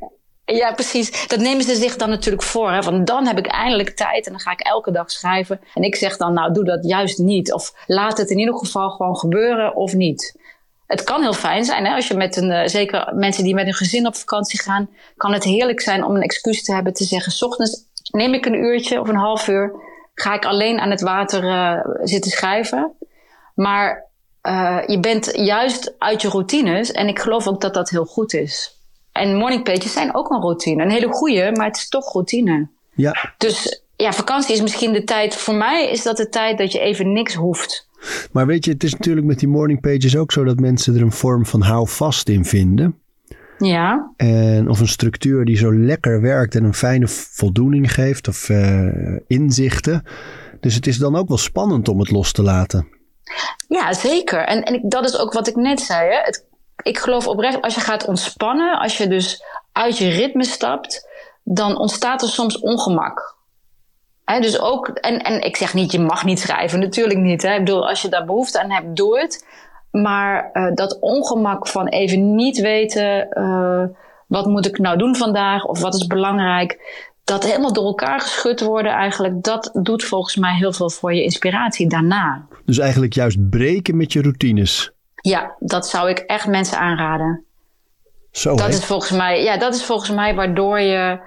ja, 0.45 0.71
precies. 0.71 1.27
Dat 1.27 1.39
nemen 1.39 1.63
ze 1.63 1.75
zich 1.75 1.95
dan 1.95 2.09
natuurlijk 2.09 2.43
voor. 2.43 2.71
Hè? 2.71 2.81
Want 2.81 3.07
dan 3.07 3.27
heb 3.27 3.37
ik 3.37 3.47
eindelijk 3.47 3.89
tijd 3.89 4.25
en 4.25 4.31
dan 4.31 4.41
ga 4.41 4.51
ik 4.51 4.59
elke 4.59 4.91
dag 4.91 5.11
schrijven. 5.11 5.61
En 5.73 5.83
ik 5.83 5.95
zeg 5.95 6.17
dan, 6.17 6.33
nou, 6.33 6.53
doe 6.53 6.63
dat 6.63 6.85
juist 6.85 7.17
niet. 7.17 7.53
Of 7.53 7.73
laat 7.87 8.17
het 8.17 8.29
in 8.29 8.39
ieder 8.39 8.57
geval 8.57 8.89
gewoon 8.89 9.17
gebeuren 9.17 9.75
of 9.75 9.93
niet. 9.93 10.39
Het 10.87 11.03
kan 11.03 11.21
heel 11.21 11.33
fijn 11.33 11.65
zijn, 11.65 11.85
hè? 11.85 11.95
als 11.95 12.07
je 12.07 12.13
met 12.13 12.35
een, 12.35 12.51
uh, 12.51 12.65
zeker 12.65 13.11
mensen 13.15 13.43
die 13.43 13.53
met 13.53 13.67
een 13.67 13.73
gezin 13.73 14.07
op 14.07 14.15
vakantie 14.15 14.61
gaan, 14.61 14.89
kan 15.17 15.33
het 15.33 15.43
heerlijk 15.43 15.81
zijn 15.81 16.03
om 16.03 16.15
een 16.15 16.21
excuus 16.21 16.63
te 16.63 16.73
hebben 16.73 16.93
te 16.93 17.03
zeggen: 17.03 17.31
s 17.31 17.43
ochtends 17.43 17.83
neem 18.11 18.33
ik 18.33 18.45
een 18.45 18.63
uurtje 18.63 18.99
of 18.99 19.07
een 19.07 19.15
half 19.15 19.47
uur, 19.47 19.73
ga 20.13 20.33
ik 20.33 20.45
alleen 20.45 20.79
aan 20.79 20.89
het 20.89 21.01
water 21.01 21.43
uh, 21.43 21.79
zitten 22.03 22.31
schrijven. 22.31 22.91
Maar 23.55 24.09
uh, 24.43 24.83
je 24.87 24.99
bent 24.99 25.31
juist 25.33 25.95
uit 25.97 26.21
je 26.21 26.29
routines 26.29 26.91
en 26.91 27.07
ik 27.07 27.19
geloof 27.19 27.47
ook 27.47 27.61
dat 27.61 27.73
dat 27.73 27.89
heel 27.89 28.05
goed 28.05 28.33
is. 28.33 28.74
En 29.15 29.35
morning 29.35 29.63
pages 29.63 29.93
zijn 29.93 30.15
ook 30.15 30.29
een 30.29 30.41
routine, 30.41 30.83
een 30.83 30.89
hele 30.89 31.07
goede, 31.07 31.51
maar 31.53 31.65
het 31.65 31.77
is 31.77 31.89
toch 31.89 32.13
routine. 32.13 32.67
Ja. 32.93 33.33
Dus 33.37 33.83
ja, 33.95 34.13
vakantie 34.13 34.53
is 34.53 34.61
misschien 34.61 34.93
de 34.93 35.03
tijd, 35.03 35.35
voor 35.35 35.53
mij 35.53 35.89
is 35.89 36.03
dat 36.03 36.17
de 36.17 36.29
tijd 36.29 36.57
dat 36.57 36.71
je 36.71 36.79
even 36.79 37.13
niks 37.13 37.33
hoeft. 37.33 37.87
Maar 38.31 38.45
weet 38.45 38.65
je, 38.65 38.71
het 38.71 38.83
is 38.83 38.93
natuurlijk 38.93 39.25
met 39.25 39.39
die 39.39 39.47
morning 39.47 39.81
pages 39.81 40.17
ook 40.17 40.31
zo 40.31 40.43
dat 40.43 40.59
mensen 40.59 40.95
er 40.95 41.01
een 41.01 41.11
vorm 41.11 41.45
van 41.45 41.61
houvast 41.61 42.29
in 42.29 42.45
vinden. 42.45 42.99
Ja. 43.57 44.11
En 44.17 44.69
of 44.69 44.79
een 44.79 44.87
structuur 44.87 45.45
die 45.45 45.57
zo 45.57 45.73
lekker 45.73 46.21
werkt 46.21 46.55
en 46.55 46.63
een 46.63 46.73
fijne 46.73 47.07
voldoening 47.07 47.93
geeft 47.93 48.27
of 48.27 48.49
uh, 48.49 49.19
inzichten. 49.27 50.03
Dus 50.59 50.75
het 50.75 50.87
is 50.87 50.97
dan 50.97 51.15
ook 51.15 51.27
wel 51.27 51.37
spannend 51.37 51.87
om 51.87 51.99
het 51.99 52.11
los 52.11 52.31
te 52.31 52.41
laten. 52.41 52.87
Ja, 53.67 53.93
zeker. 53.93 54.39
En, 54.39 54.63
en 54.63 54.89
dat 54.89 55.05
is 55.05 55.19
ook 55.19 55.33
wat 55.33 55.47
ik 55.47 55.55
net 55.55 55.79
zei. 55.79 56.09
Hè? 56.09 56.17
Het, 56.21 56.45
ik 56.83 56.97
geloof 56.97 57.27
oprecht, 57.27 57.61
als 57.61 57.75
je 57.75 57.81
gaat 57.81 58.07
ontspannen, 58.07 58.79
als 58.79 58.97
je 58.97 59.07
dus 59.07 59.43
uit 59.71 59.97
je 59.97 60.09
ritme 60.09 60.43
stapt, 60.43 61.09
dan 61.43 61.77
ontstaat 61.77 62.21
er 62.21 62.27
soms 62.27 62.59
ongemak. 62.59 63.35
Dus 64.25 64.59
ook, 64.59 64.87
en, 64.87 65.19
en 65.19 65.41
ik 65.41 65.55
zeg 65.55 65.73
niet, 65.73 65.91
je 65.91 65.99
mag 65.99 66.25
niet 66.25 66.39
schrijven, 66.39 66.79
natuurlijk 66.79 67.19
niet. 67.19 67.41
Hè. 67.41 67.53
Ik 67.53 67.59
bedoel, 67.59 67.87
als 67.87 68.01
je 68.01 68.09
daar 68.09 68.25
behoefte 68.25 68.61
aan 68.61 68.71
hebt, 68.71 68.95
doe 68.95 69.19
het. 69.19 69.45
Maar 69.91 70.49
uh, 70.53 70.73
dat 70.73 70.99
ongemak 70.99 71.67
van 71.67 71.87
even 71.87 72.35
niet 72.35 72.57
weten, 72.57 73.27
uh, 73.31 73.83
wat 74.27 74.45
moet 74.45 74.65
ik 74.65 74.77
nou 74.77 74.97
doen 74.97 75.15
vandaag 75.15 75.65
of 75.65 75.79
wat 75.79 75.93
is 75.93 76.07
belangrijk, 76.07 76.79
dat 77.23 77.43
helemaal 77.43 77.73
door 77.73 77.85
elkaar 77.85 78.19
geschud 78.19 78.59
worden 78.59 78.91
eigenlijk, 78.91 79.43
dat 79.43 79.69
doet 79.73 80.03
volgens 80.03 80.35
mij 80.35 80.55
heel 80.55 80.73
veel 80.73 80.89
voor 80.89 81.13
je 81.13 81.23
inspiratie 81.23 81.89
daarna. 81.89 82.47
Dus 82.65 82.77
eigenlijk 82.77 83.13
juist 83.13 83.49
breken 83.49 83.97
met 83.97 84.13
je 84.13 84.21
routines. 84.21 84.94
Ja, 85.29 85.55
dat 85.59 85.87
zou 85.87 86.09
ik 86.09 86.19
echt 86.19 86.47
mensen 86.47 86.77
aanraden. 86.77 87.45
Zo, 88.31 88.55
dat 88.55 88.67
is 88.67 88.85
volgens 88.85 89.11
mij, 89.11 89.43
ja, 89.43 89.57
dat 89.57 89.73
is 89.75 89.85
volgens 89.85 90.09
mij 90.09 90.35
waardoor 90.35 90.79
je. 90.79 91.19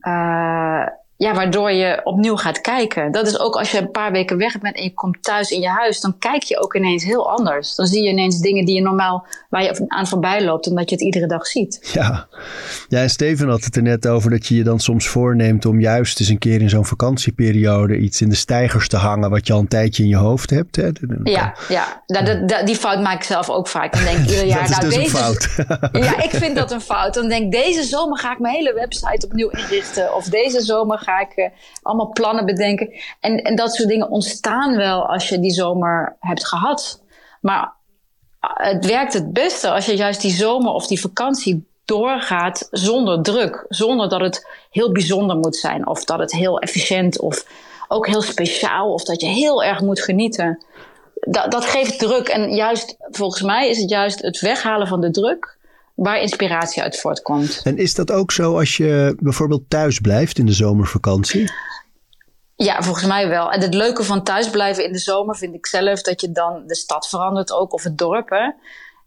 Uh, 0.00 0.86
ja, 1.24 1.34
waardoor 1.34 1.70
je 1.70 2.00
opnieuw 2.04 2.36
gaat 2.36 2.60
kijken. 2.60 3.12
Dat 3.12 3.26
is 3.26 3.38
ook 3.38 3.56
als 3.56 3.70
je 3.70 3.78
een 3.78 3.90
paar 3.90 4.12
weken 4.12 4.36
weg 4.36 4.58
bent 4.58 4.76
en 4.76 4.82
je 4.82 4.94
komt 4.94 5.22
thuis 5.22 5.50
in 5.50 5.60
je 5.60 5.68
huis, 5.68 6.00
dan 6.00 6.18
kijk 6.18 6.42
je 6.42 6.62
ook 6.62 6.74
ineens 6.74 7.04
heel 7.04 7.30
anders. 7.30 7.74
Dan 7.74 7.86
zie 7.86 8.02
je 8.02 8.10
ineens 8.10 8.40
dingen 8.40 8.64
die 8.64 8.74
je 8.74 8.80
normaal 8.80 9.26
waar 9.48 9.62
je 9.62 9.84
aan 9.86 10.06
voorbij 10.06 10.44
loopt, 10.44 10.66
omdat 10.66 10.88
je 10.88 10.94
het 10.94 11.04
iedere 11.04 11.26
dag 11.26 11.46
ziet. 11.46 11.90
Ja, 11.92 12.28
ja 12.88 13.00
en 13.00 13.10
Steven 13.10 13.48
had 13.48 13.64
het 13.64 13.76
er 13.76 13.82
net 13.82 14.06
over 14.06 14.30
dat 14.30 14.46
je 14.46 14.56
je 14.56 14.62
dan 14.62 14.80
soms 14.80 15.06
voorneemt 15.08 15.66
om 15.66 15.80
juist 15.80 16.20
eens 16.20 16.28
een 16.28 16.38
keer 16.38 16.60
in 16.60 16.68
zo'n 16.68 16.84
vakantieperiode 16.84 17.98
iets 17.98 18.20
in 18.20 18.28
de 18.28 18.34
stijgers 18.34 18.88
te 18.88 18.96
hangen 18.96 19.30
wat 19.30 19.46
je 19.46 19.52
al 19.52 19.58
een 19.58 19.68
tijdje 19.68 20.02
in 20.02 20.08
je 20.08 20.16
hoofd 20.16 20.50
hebt. 20.50 20.76
Hè? 20.76 20.90
Ja, 21.22 21.54
ja. 21.68 22.02
Dat, 22.06 22.26
dat, 22.26 22.48
dat, 22.48 22.66
die 22.66 22.76
fout 22.76 23.00
maak 23.00 23.16
ik 23.16 23.22
zelf 23.22 23.50
ook 23.50 23.68
vaak. 23.68 23.92
Dan 23.92 24.04
denk 24.04 24.18
ik 24.18 24.30
ieder 24.34 24.46
jaar, 24.46 24.60
dat 24.60 24.70
is 24.70 24.76
nou, 24.76 24.88
dus 24.88 24.94
deze, 24.94 25.16
een 25.16 25.22
fout. 25.22 25.48
ja, 26.04 26.22
ik 26.22 26.30
vind 26.30 26.56
dat 26.56 26.72
een 26.72 26.80
fout. 26.80 27.14
Dan 27.14 27.28
denk 27.28 27.44
ik, 27.44 27.50
deze 27.50 27.82
zomer 27.82 28.18
ga 28.18 28.32
ik 28.32 28.38
mijn 28.38 28.54
hele 28.54 28.74
website 28.74 29.26
opnieuw 29.26 29.48
inrichten. 29.48 30.14
Of 30.14 30.24
deze 30.24 30.60
zomer 30.60 30.98
ga 30.98 31.13
uh, 31.22 31.48
allemaal 31.82 32.10
plannen 32.12 32.46
bedenken. 32.46 32.92
En, 33.20 33.36
en 33.36 33.56
dat 33.56 33.74
soort 33.74 33.88
dingen 33.88 34.10
ontstaan 34.10 34.76
wel 34.76 35.06
als 35.06 35.28
je 35.28 35.40
die 35.40 35.50
zomer 35.50 36.16
hebt 36.20 36.46
gehad. 36.46 37.02
Maar 37.40 37.72
het 38.40 38.86
werkt 38.86 39.12
het 39.12 39.32
beste 39.32 39.70
als 39.70 39.86
je 39.86 39.96
juist 39.96 40.20
die 40.20 40.30
zomer 40.30 40.72
of 40.72 40.86
die 40.86 41.00
vakantie 41.00 41.66
doorgaat 41.84 42.68
zonder 42.70 43.22
druk. 43.22 43.64
Zonder 43.68 44.08
dat 44.08 44.20
het 44.20 44.48
heel 44.70 44.92
bijzonder 44.92 45.36
moet 45.36 45.56
zijn. 45.56 45.86
Of 45.86 46.04
dat 46.04 46.18
het 46.18 46.32
heel 46.32 46.58
efficiënt 46.58 47.20
of 47.20 47.46
ook 47.88 48.06
heel 48.06 48.22
speciaal. 48.22 48.92
Of 48.92 49.04
dat 49.04 49.20
je 49.20 49.26
heel 49.26 49.62
erg 49.62 49.80
moet 49.80 50.02
genieten. 50.02 50.64
Dat, 51.14 51.50
dat 51.50 51.64
geeft 51.64 51.98
druk. 51.98 52.28
En 52.28 52.54
juist, 52.54 52.96
volgens 52.98 53.42
mij 53.42 53.68
is 53.68 53.78
het 53.78 53.90
juist 53.90 54.22
het 54.22 54.40
weghalen 54.40 54.86
van 54.86 55.00
de 55.00 55.10
druk 55.10 55.56
waar 55.94 56.20
inspiratie 56.20 56.82
uit 56.82 57.00
voortkomt. 57.00 57.60
En 57.64 57.78
is 57.78 57.94
dat 57.94 58.10
ook 58.10 58.32
zo 58.32 58.58
als 58.58 58.76
je 58.76 59.16
bijvoorbeeld 59.18 59.70
thuis 59.70 59.98
blijft 59.98 60.38
in 60.38 60.46
de 60.46 60.52
zomervakantie? 60.52 61.52
Ja, 62.56 62.82
volgens 62.82 63.06
mij 63.06 63.28
wel. 63.28 63.52
En 63.52 63.60
het 63.60 63.74
leuke 63.74 64.04
van 64.04 64.22
thuisblijven 64.22 64.84
in 64.84 64.92
de 64.92 64.98
zomer 64.98 65.36
vind 65.36 65.54
ik 65.54 65.66
zelf 65.66 66.02
dat 66.02 66.20
je 66.20 66.32
dan 66.32 66.62
de 66.66 66.74
stad 66.76 67.08
verandert 67.08 67.52
ook 67.52 67.72
of 67.72 67.82
het 67.82 67.98
dorp. 67.98 68.28
Hè? 68.28 68.50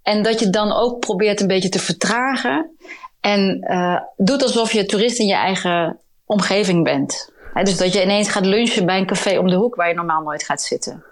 En 0.01 0.23
dat 0.23 0.39
je 0.39 0.49
dan 0.49 0.71
ook 0.71 0.99
probeert 0.99 1.41
een 1.41 1.47
beetje 1.47 1.69
te 1.69 1.79
vertragen. 1.79 2.77
En 3.19 3.65
uh, 3.69 3.99
doet 4.17 4.43
alsof 4.43 4.71
je 4.71 4.85
toerist 4.85 5.19
in 5.19 5.27
je 5.27 5.35
eigen 5.35 5.99
omgeving 6.25 6.83
bent. 6.83 7.31
He, 7.53 7.63
dus 7.63 7.77
dat 7.77 7.93
je 7.93 8.03
ineens 8.03 8.29
gaat 8.29 8.45
lunchen 8.45 8.85
bij 8.85 8.97
een 8.97 9.05
café 9.05 9.37
om 9.37 9.47
de 9.47 9.55
hoek 9.55 9.75
waar 9.75 9.87
je 9.87 9.93
normaal 9.93 10.21
nooit 10.21 10.43
gaat 10.43 10.61
zitten. 10.61 11.03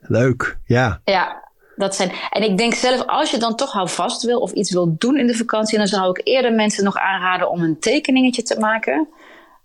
Leuk, 0.00 0.58
ja. 0.64 1.00
Ja, 1.04 1.47
dat 1.78 1.94
zijn. 1.94 2.12
En 2.30 2.42
ik 2.42 2.58
denk 2.58 2.74
zelf, 2.74 3.06
als 3.06 3.30
je 3.30 3.38
dan 3.38 3.56
toch 3.56 3.72
houvast 3.72 4.22
wil 4.22 4.40
of 4.40 4.52
iets 4.52 4.72
wil 4.72 4.94
doen 4.98 5.16
in 5.16 5.26
de 5.26 5.34
vakantie, 5.34 5.78
dan 5.78 5.86
zou 5.86 6.10
ik 6.10 6.20
eerder 6.24 6.52
mensen 6.52 6.84
nog 6.84 6.96
aanraden 6.96 7.50
om 7.50 7.62
een 7.62 7.78
tekeningetje 7.78 8.42
te 8.42 8.58
maken. 8.58 9.08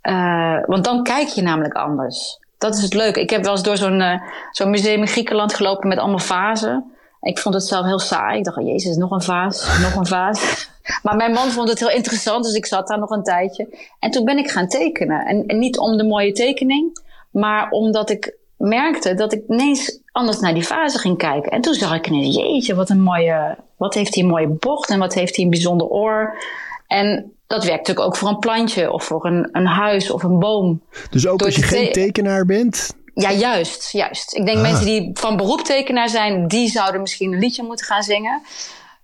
Uh, 0.04 0.60
want 0.65 0.84
dan 0.84 1.04
kijk 1.04 1.28
je 1.28 1.41
namelijk 1.41 1.73
anders. 1.73 2.39
Dat 2.58 2.76
is 2.76 2.82
het 2.82 2.93
leuke. 2.93 3.21
Ik 3.21 3.30
heb 3.30 3.43
wel 3.43 3.52
eens 3.52 3.63
door 3.63 3.78
zo'n 3.78 3.99
uh, 3.99 4.21
zo'n 4.52 4.69
museum 4.69 4.99
in 4.99 5.08
Griekenland 5.08 5.54
gelopen 5.54 5.88
met 5.88 5.97
allemaal 5.97 6.19
vazen. 6.19 6.91
Ik 7.21 7.39
vond 7.39 7.56
het 7.56 7.63
zelf 7.63 7.86
heel 7.86 7.99
saai. 7.99 8.38
Ik 8.38 8.43
dacht, 8.43 8.58
oh, 8.58 8.67
jezus, 8.67 8.95
nog 8.95 9.12
een 9.12 9.21
vaas, 9.21 9.67
nog 9.84 9.95
een 9.95 10.06
vaas. 10.06 10.69
Maar 11.04 11.15
mijn 11.15 11.32
man 11.32 11.49
vond 11.49 11.69
het 11.69 11.80
heel 11.80 11.89
interessant, 11.89 12.43
dus 12.43 12.54
ik 12.54 12.65
zat 12.65 12.88
daar 12.88 12.99
nog 12.99 13.10
een 13.10 13.23
tijdje. 13.23 13.78
En 13.99 14.12
toen 14.12 14.26
ben 14.26 14.38
ik 14.38 14.52
gaan 14.52 14.67
tekenen. 14.67 15.26
En, 15.26 15.45
en 15.45 15.60
niet 15.60 15.78
om 15.78 15.97
de 15.97 16.04
mooie 16.04 16.32
tekening, 16.32 17.02
maar 17.32 17.69
omdat 17.69 18.10
ik 18.10 18.36
merkte 18.63 19.13
dat 19.13 19.34
ik 19.34 19.43
ineens 19.47 19.99
anders 20.12 20.39
naar 20.39 20.54
die 20.54 20.63
fase 20.63 20.97
ging 20.97 21.17
kijken. 21.17 21.52
En 21.52 21.62
toen 21.62 21.73
zag 21.73 21.95
ik 21.95 22.08
ineens, 22.08 22.36
jeetje, 22.36 22.76
wat 22.76 22.89
een 22.89 23.02
mooie, 23.02 23.58
wat 23.78 23.93
heeft 23.93 24.13
hij 24.15 24.23
een 24.23 24.30
mooie 24.30 24.47
bocht 24.47 24.89
en 24.89 24.99
wat 24.99 25.13
heeft 25.13 25.36
hij 25.36 25.45
een 25.45 25.52
bijzonder 25.52 25.88
oor. 25.88 26.43
En 26.88 27.32
dat 27.47 27.63
werkt 27.63 27.78
natuurlijk 27.88 28.08
ook 28.08 28.15
voor 28.15 28.30
een 28.30 28.39
plantje 28.39 28.91
of 28.91 29.04
voor 29.04 29.26
een, 29.26 29.49
een 29.52 29.65
huis 29.65 30.12
of 30.12 30.23
een 30.23 30.39
boom. 30.39 30.82
Dus 31.10 31.28
ook 31.28 31.38
Door 31.39 31.47
als 31.47 31.56
je 31.56 31.63
geen 31.63 31.86
te- 31.86 31.91
tekenaar 31.91 32.45
bent, 32.45 32.95
Ja, 33.13 33.32
juist, 33.32 33.91
juist. 33.91 34.36
Ik 34.36 34.45
denk 34.45 34.58
Ah. 34.58 34.63
mensen 34.63 34.86
die 34.86 35.10
van 35.13 35.38
beroep 35.38 35.62
tekenaar 35.62 36.10
zijn, 36.10 36.47
die 36.47 36.69
zouden 36.69 37.02
misschien 37.02 37.34
een 37.34 37.39
liedje 37.39 37.63
moeten 37.63 37.86
gaan 37.86 38.04
zingen. 38.04 38.41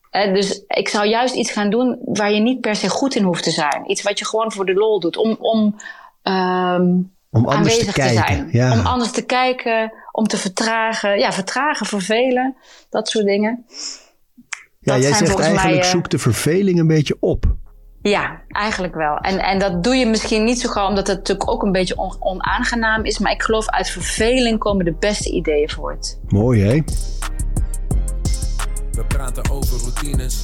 Eh, 0.10 0.34
dus 0.34 0.64
ik 0.68 0.90
zou 0.90 1.08
juist 1.08 1.36
iets 1.36 1.52
gaan 1.52 1.70
doen 1.70 2.00
waar 2.06 2.32
je 2.32 2.40
niet 2.40 2.62
per 2.62 2.76
se 2.76 2.90
goed 2.90 3.16
in 3.16 3.24
hoeft 3.24 3.44
te 3.44 3.52
zijn. 3.52 3.84
Iets 3.92 4.02
wat 4.02 4.20
je 4.20 4.26
gewoon 4.26 4.52
voor 4.52 4.66
de 4.66 4.74
lol 4.74 5.00
doet. 5.00 5.18
Om, 5.18 5.36
om 5.40 5.76
ehm, 6.24 6.86
Om 7.32 7.46
anders 7.48 7.58
aanwezig 7.58 7.86
te 7.86 7.92
te, 7.94 8.00
kijken. 8.00 8.36
zijn. 8.36 8.50
Ja. 8.52 8.80
Om 8.80 8.86
anders 8.86 9.12
te 9.12 9.22
kijken, 9.26 9.94
om 10.12 10.28
te 10.28 10.38
vertragen. 10.38 11.20
Ja, 11.20 11.32
vertragen, 11.34 11.86
vervelen, 11.86 12.56
dat 12.90 13.10
soort 13.10 13.26
dingen. 13.26 13.66
ja, 14.80 14.94
dat 14.94 15.02
jij 15.04 15.14
zijn 15.14 15.28
zegt 15.28 15.40
eigenlijk 15.40 15.76
mij, 15.76 15.84
eh, 15.86 15.90
zoek 15.90 16.10
de 16.10 16.18
verveling 16.20 16.80
een 16.80 16.88
beetje 16.88 17.18
op. 17.20 17.46
Ja, 18.02 18.42
eigenlijk 18.48 18.96
wel. 18.96 19.18
En, 19.18 19.40
en 19.40 19.60
dat 19.60 19.84
doe 19.84 19.96
je 19.96 20.06
misschien 20.06 20.44
niet 20.44 20.60
zo 20.62 20.70
gauw, 20.70 20.88
omdat 20.88 21.08
het 21.08 21.18
natuurlijk 21.18 21.50
ook 21.52 21.64
een 21.64 21.72
beetje 21.72 21.98
on- 21.98 22.16
onaangenaam 22.20 23.06
is. 23.06 23.20
Maar 23.20 23.32
ik 23.32 23.42
geloof 23.42 23.68
uit 23.70 23.90
verveling 23.90 24.60
komen 24.60 24.86
de 24.86 24.96
beste 25.00 25.32
ideeën 25.32 25.70
voort. 25.70 26.20
Mooi 26.28 26.62
hè? 26.62 26.82
We 28.92 29.06
praten 29.08 29.52
over 29.52 29.78
routines. 29.80 30.44